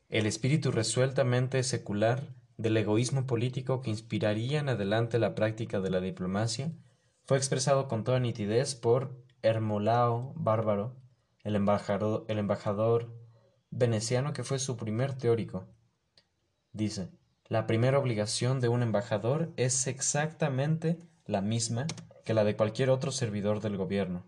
[0.08, 6.00] El espíritu resueltamente secular del egoísmo político que inspiraría en adelante la práctica de la
[6.00, 6.72] diplomacia,
[7.26, 10.96] fue expresado con toda nitidez por Hermolao Bárbaro,
[11.44, 13.14] el embajador, el embajador
[13.70, 15.66] veneciano que fue su primer teórico.
[16.72, 17.10] Dice,
[17.48, 21.86] la primera obligación de un embajador es exactamente la misma
[22.24, 24.24] que la de cualquier otro servidor del gobierno.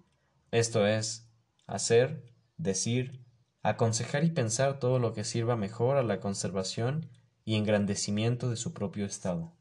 [0.50, 1.28] Esto es,
[1.66, 2.22] hacer,
[2.56, 3.24] decir,
[3.62, 7.10] aconsejar y pensar todo lo que sirva mejor a la conservación
[7.44, 9.52] y engrandecimiento de su propio Estado.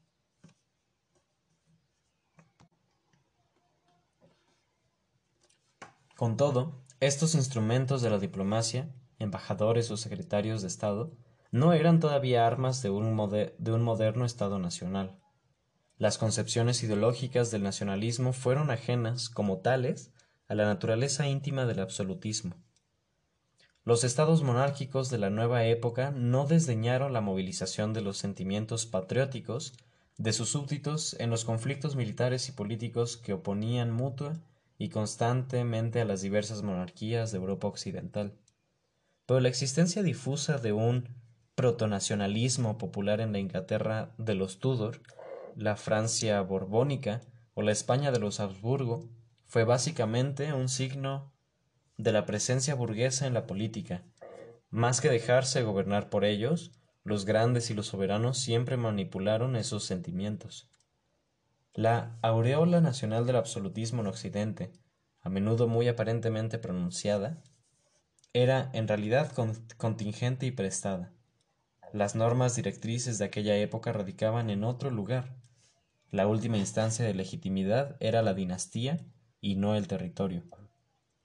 [6.15, 8.89] Con todo, estos instrumentos de la diplomacia,
[9.19, 11.11] embajadores o secretarios de Estado,
[11.51, 13.15] no eran todavía armas de un,
[13.57, 15.19] de un moderno Estado nacional.
[15.97, 20.11] Las concepciones ideológicas del nacionalismo fueron ajenas, como tales,
[20.47, 22.55] a la naturaleza íntima del absolutismo.
[23.83, 29.73] Los estados monárquicos de la nueva época no desdeñaron la movilización de los sentimientos patrióticos
[30.17, 34.33] de sus súbditos en los conflictos militares y políticos que oponían mutua
[34.77, 38.37] y constantemente a las diversas monarquías de Europa occidental.
[39.27, 41.09] Pero la existencia difusa de un
[41.53, 45.01] protonacionalismo popular en la Inglaterra de los Tudor,
[45.55, 47.21] la Francia borbónica
[47.53, 49.09] o la España de los Habsburgo
[49.45, 51.33] fue básicamente un signo
[51.97, 54.03] de la presencia burguesa en la política.
[54.69, 56.71] Más que dejarse gobernar por ellos,
[57.03, 60.69] los grandes y los soberanos siempre manipularon esos sentimientos.
[61.73, 64.71] La aureola nacional del absolutismo en Occidente,
[65.19, 67.41] a menudo muy aparentemente pronunciada,
[68.43, 69.31] era en realidad
[69.77, 71.11] contingente y prestada.
[71.91, 75.35] Las normas directrices de aquella época radicaban en otro lugar.
[76.11, 78.99] La última instancia de legitimidad era la dinastía
[79.41, 80.43] y no el territorio.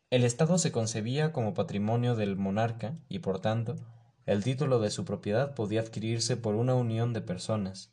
[0.08, 3.76] El Estado se concebía como patrimonio del monarca y, por tanto,
[4.24, 7.92] el título de su propiedad podía adquirirse por una unión de personas.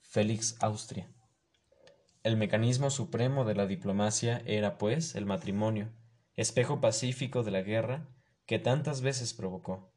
[0.00, 1.10] Félix Austria.
[2.22, 5.90] El mecanismo supremo de la diplomacia era, pues, el matrimonio,
[6.34, 8.08] espejo pacífico de la guerra
[8.46, 9.90] que tantas veces provocó.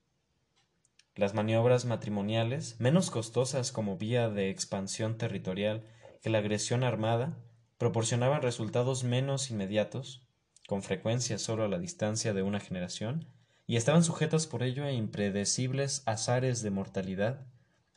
[1.15, 5.84] Las maniobras matrimoniales, menos costosas como vía de expansión territorial
[6.22, 7.38] que la agresión armada,
[7.78, 10.22] proporcionaban resultados menos inmediatos,
[10.68, 13.28] con frecuencia solo a la distancia de una generación,
[13.65, 17.45] y estaban sujetas por ello a impredecibles azares de mortalidad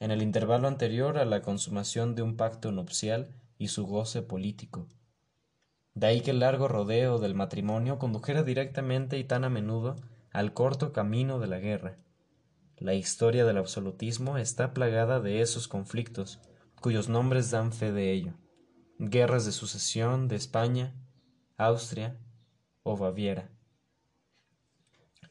[0.01, 3.29] en el intervalo anterior a la consumación de un pacto nupcial
[3.59, 4.89] y su goce político.
[5.95, 9.97] De ahí que el largo rodeo del matrimonio condujera directamente y tan a menudo
[10.33, 11.99] al corto camino de la guerra.
[12.77, 16.41] La historia del absolutismo está plagada de esos conflictos,
[16.81, 18.35] cuyos nombres dan fe de ello.
[18.99, 20.95] Guerras de sucesión de España,
[21.57, 22.17] Austria,
[22.83, 23.51] o Baviera.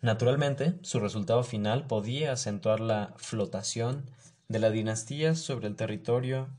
[0.01, 4.09] Naturalmente, su resultado final podía acentuar la flotación
[4.47, 6.49] de la dinastía sobre el territorio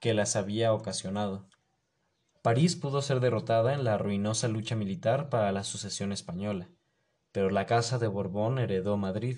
[0.00, 1.48] que las había ocasionado.
[2.42, 6.68] París pudo ser derrotada en la ruinosa lucha militar para la sucesión española.
[7.36, 9.36] Pero la Casa de Borbón heredó Madrid.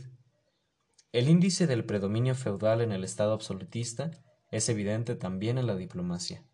[1.10, 4.12] El índice del predominio feudal en el Estado absolutista
[4.52, 6.44] es evidente también en la diplomacia.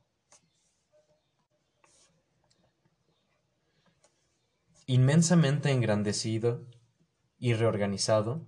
[4.86, 6.66] Inmensamente engrandecido
[7.36, 8.46] y reorganizado,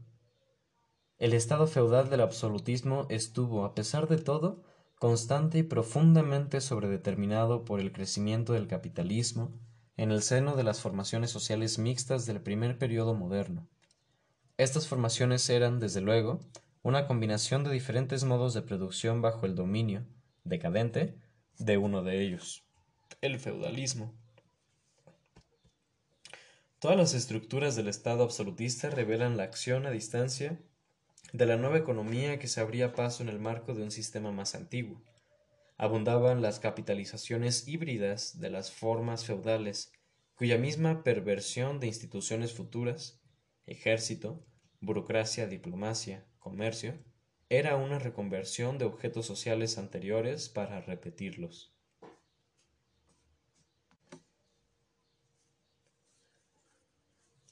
[1.18, 4.62] el estado feudal del absolutismo estuvo, a pesar de todo,
[4.98, 9.65] constante y profundamente sobredeterminado por el crecimiento del capitalismo
[9.96, 13.66] en el seno de las formaciones sociales mixtas del primer periodo moderno.
[14.58, 16.40] Estas formaciones eran, desde luego,
[16.82, 20.06] una combinación de diferentes modos de producción bajo el dominio,
[20.44, 21.18] decadente,
[21.58, 22.64] de uno de ellos,
[23.20, 24.14] el feudalismo.
[26.78, 30.60] Todas las estructuras del Estado absolutista revelan la acción a distancia
[31.32, 34.54] de la nueva economía que se abría paso en el marco de un sistema más
[34.54, 35.02] antiguo.
[35.78, 39.92] Abundaban las capitalizaciones híbridas de las formas feudales,
[40.34, 43.20] cuya misma perversión de instituciones futuras,
[43.66, 44.44] ejército,
[44.80, 46.98] burocracia, diplomacia, comercio,
[47.48, 51.72] era una reconversión de objetos sociales anteriores para repetirlos.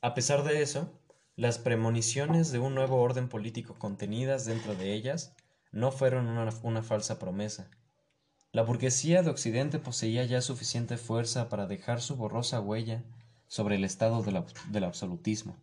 [0.05, 0.92] A pesar de eso,
[1.34, 5.34] las premoniciones de un nuevo orden político contenidas dentro de ellas
[5.72, 7.70] no fueron una, falsa promesa.
[8.55, 13.02] La burguesía de Occidente poseía ya suficiente fuerza para dejar su borrosa huella
[13.48, 15.56] sobre el estado del absolutismo.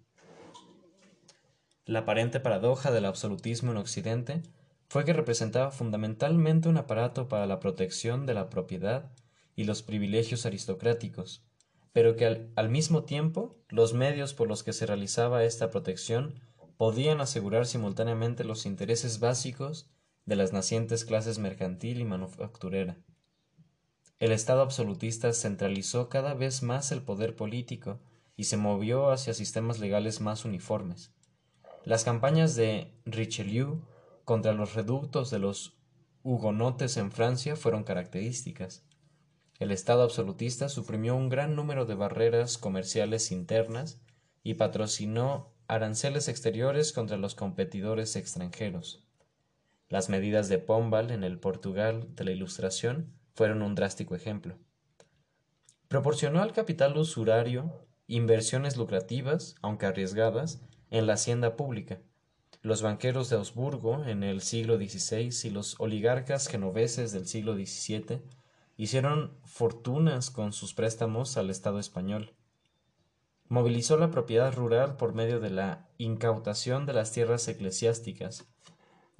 [1.85, 4.41] La aparente paradoja del absolutismo en Occidente
[4.89, 9.09] fue que representaba fundamentalmente un aparato para la protección de la propiedad
[9.55, 11.45] y los privilegios aristocráticos,
[11.93, 16.41] pero que al, mismo tiempo los medios por los que se realizaba esta protección
[16.75, 19.89] podían asegurar simultáneamente los intereses básicos
[20.25, 22.97] de las nacientes clases mercantil y manufacturera.
[24.19, 27.99] El Estado absolutista centralizó cada vez más el poder político
[28.35, 31.11] y se movió hacia sistemas legales más uniformes.
[31.83, 33.81] Las campañas de Richelieu
[34.23, 35.77] contra los reductos de los
[36.23, 38.83] hugonotes en Francia fueron características.
[39.57, 44.01] El Estado absolutista suprimió un gran número de barreras comerciales internas
[44.43, 49.07] y patrocinó aranceles exteriores contra los competidores extranjeros.
[49.91, 54.57] Las medidas de Pombal en el Portugal de la Ilustración fueron un drástico ejemplo.
[55.89, 60.61] Proporcionó al capital usurario inversiones lucrativas, aunque arriesgadas,
[60.91, 61.99] en la hacienda pública.
[62.61, 68.21] Los banqueros de Augsburgo en el siglo XVI y los oligarcas genoveses del siglo XVII
[68.77, 72.33] hicieron fortunas con sus préstamos al Estado español.
[73.49, 78.47] Movilizó la propiedad rural por medio de la incautación de las tierras eclesiásticas,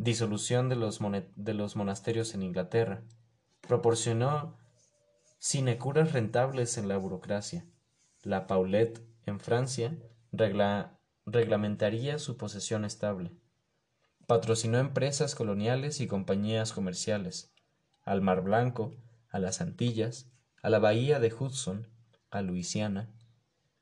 [0.04, 1.00] disolución de los,
[1.36, 3.04] de los monasterios en Inglaterra,
[3.62, 4.58] proporcionó
[5.38, 7.66] sinecuras rentables en la burocracia.
[8.24, 9.96] La Paulette, en Francia,
[11.26, 13.32] reglamentaría su posesión estable.
[14.26, 17.54] Patrocinó empresas coloniales y compañías comerciales.
[18.04, 18.96] Al Mar Blanco
[19.30, 20.30] a las Antillas,
[20.62, 21.88] a la bahía de Hudson,
[22.32, 23.10] a Luisiana.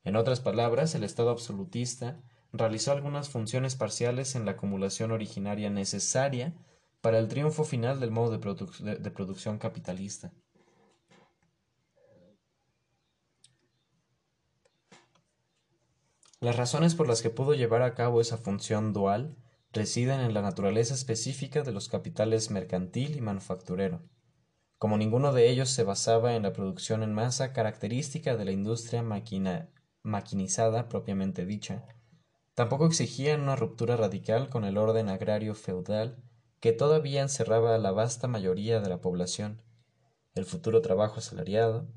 [0.04, 6.54] En otras palabras, el Estado absolutista realizó algunas funciones parciales en la acumulación originaria necesaria
[7.02, 10.34] para el triunfo final del modo de, producción capitalista.
[16.42, 19.36] Las razones por las que pudo llevar a cabo esa función dual
[19.72, 24.02] residen en la naturaleza específica de los capitales mercantil y manufacturero.
[24.78, 29.04] Como ninguno de ellos se basaba en la producción en masa característica de la industria
[29.04, 31.86] maquinizada propiamente dicha,
[32.60, 36.18] tampoco exigían una ruptura radical con el orden agrario feudal
[36.60, 39.62] que todavía encerraba a la vasta mayoría de la población,
[40.36, 41.88] el futuro trabajo asalariado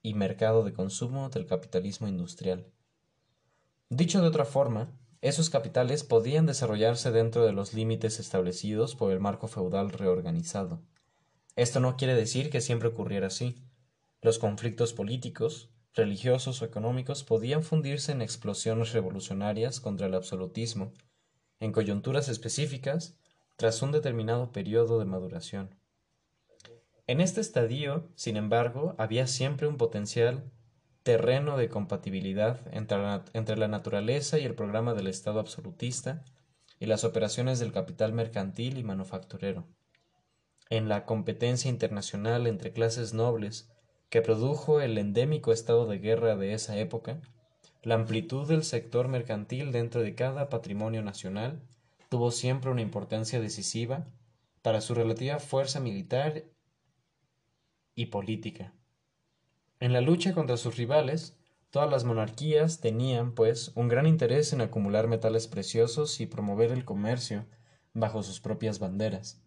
[0.00, 2.72] y mercado de consumo del capitalismo industrial.
[3.90, 9.20] Dicho de otra forma, esos capitales podían desarrollarse dentro de los límites establecidos por el
[9.20, 10.80] marco feudal reorganizado.
[11.54, 13.62] Esto no quiere decir que siempre ocurriera así.
[14.22, 20.92] Los conflictos políticos, religiosos o económicos podían fundirse en explosiones revolucionarias contra el absolutismo,
[21.60, 23.16] en coyunturas específicas,
[23.56, 25.74] tras un determinado periodo de maduración.
[27.06, 30.50] En este estadio, sin embargo, había siempre un potencial
[31.02, 36.24] terreno de compatibilidad entre la, entre la naturaleza y el programa del Estado absolutista
[36.78, 39.66] y las operaciones del capital mercantil y manufacturero
[40.70, 43.70] en la competencia internacional entre clases nobles
[44.10, 47.20] que produjo el endémico estado de guerra de esa época,
[47.82, 51.60] la amplitud del sector mercantil dentro de cada patrimonio nacional
[52.08, 54.06] tuvo siempre una importancia decisiva
[54.62, 56.44] para su relativa fuerza militar
[57.94, 58.72] y política.
[59.80, 61.38] En la lucha contra sus rivales,
[61.70, 66.86] Todas las monarquías tenían, pues, un gran interés en acumular metales preciosos y promover el
[66.86, 67.44] comercio
[67.92, 69.42] bajo sus propias banderas.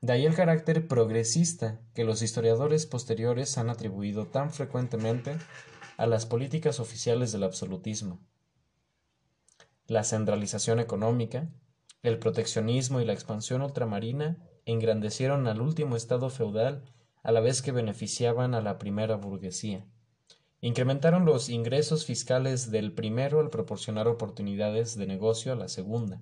[0.00, 5.36] De ahí el carácter progresista que los historiadores posteriores han atribuido tan frecuentemente
[5.96, 8.20] a las políticas oficiales del absolutismo.
[9.88, 11.48] La centralización económica,
[12.04, 16.84] el proteccionismo y la expansión ultramarina engrandecieron al último estado feudal
[17.24, 19.84] a la vez que beneficiaban a la primera burguesía.
[20.60, 26.20] Incrementaron los ingresos fiscales del primero al proporcionar oportunidades de negocio a la segunda.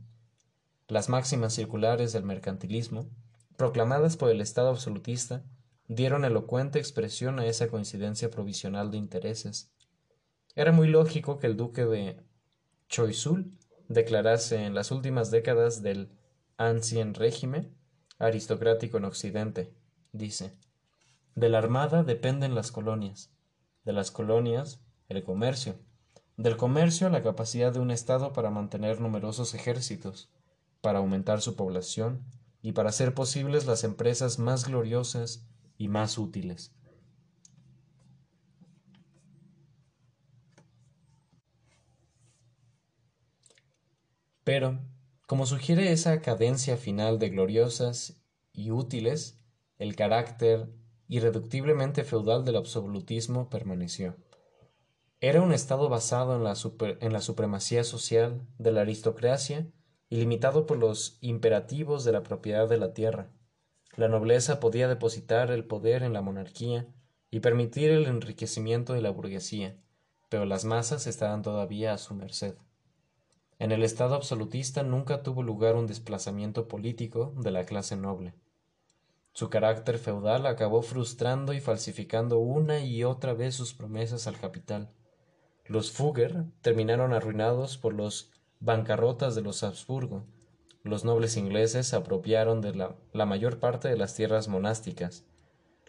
[0.89, 3.11] Las máximas circulares del mercantilismo,
[3.57, 5.45] proclamadas por el Estado absolutista,
[5.89, 9.71] dieron elocuente expresión a esa coincidencia provisional de intereses.
[10.55, 12.21] Era muy lógico que el duque de
[12.89, 13.53] Choiseul
[13.89, 16.11] declarase en las últimas décadas del
[16.57, 17.77] Ancien régimen
[18.19, 19.75] aristocrático en Occidente,
[20.13, 20.53] dice,
[21.35, 23.31] de la armada dependen las colonias,
[23.85, 25.75] de las colonias el comercio,
[26.37, 30.31] del comercio la capacidad de un Estado para mantener numerosos ejércitos,
[30.81, 32.25] para aumentar su población
[32.67, 35.47] y para hacer posibles las empresas más gloriosas
[35.79, 36.75] y más útiles.
[44.43, 44.81] Pero,
[45.29, 48.21] como sugiere esa cadencia final de gloriosas
[48.53, 49.39] y útiles,
[49.79, 50.69] el carácter
[51.07, 54.17] irreductiblemente feudal del absolutismo permaneció.
[55.21, 56.57] Era un Estado basado en la,
[56.99, 59.71] en la supremacía social de la aristocracia
[60.09, 63.31] y limitado por los imperativos de la propiedad de la tierra.
[63.97, 66.87] La nobleza podía depositar el poder en la monarquía
[67.31, 69.77] y permitir el enriquecimiento de la burguesía,
[70.29, 72.55] pero las masas estaban todavía a su merced.
[73.59, 78.35] En el Estado absolutista nunca tuvo lugar un desplazamiento político de la clase noble.
[79.33, 84.91] Su carácter feudal acabó frustrando y falsificando una y otra vez sus promesas al capital.
[85.67, 88.31] Los Fugger terminaron arruinados por los
[88.61, 90.25] bancarrotas de los Habsburgo.
[90.83, 95.25] Los nobles ingleses se apropiaron de la, mayor parte de las tierras monásticas.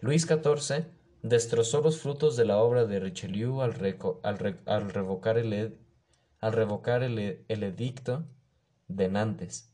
[0.00, 0.86] Luis XIV
[1.22, 3.74] destrozó los frutos de la obra de Richelieu al,
[4.22, 5.78] al revocar el,
[6.40, 7.18] al revocar el,
[7.48, 8.24] edicto
[8.88, 9.72] de Nantes.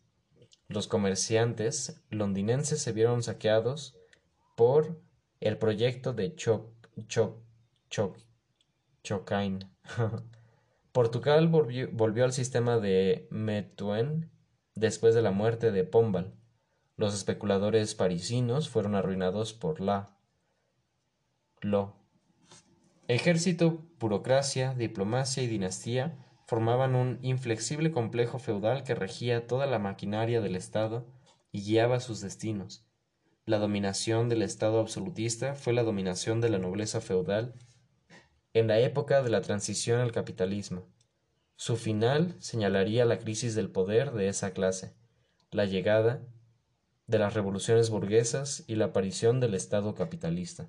[0.69, 3.97] Los comerciantes londinenses se vieron saqueados
[4.57, 5.01] por
[5.41, 6.71] el proyecto de Choc,
[7.07, 7.37] Choc,
[7.91, 8.19] Choc,
[9.03, 9.71] Chocain.
[10.95, 14.31] Portugal volvió, al sistema de Methuen
[14.77, 16.37] después de la muerte de Pombal.
[16.97, 20.17] Los especuladores parisinos fueron arruinados por la
[21.61, 21.97] Lo.
[23.09, 26.17] Ejército, burocracia, diplomacia y dinastía
[26.47, 31.09] formaban un inflexible complejo feudal que regía toda la maquinaria del Estado
[31.51, 32.87] y guiaba sus destinos.
[33.47, 37.57] La dominación del Estado absolutista fue la dominación de la nobleza feudal
[38.55, 40.87] en la época de la transición al capitalismo.
[41.57, 44.95] Su final señalaría la crisis del poder de esa clase,
[45.51, 46.23] la llegada
[47.09, 50.69] de las revoluciones burguesas y la aparición del Estado capitalista.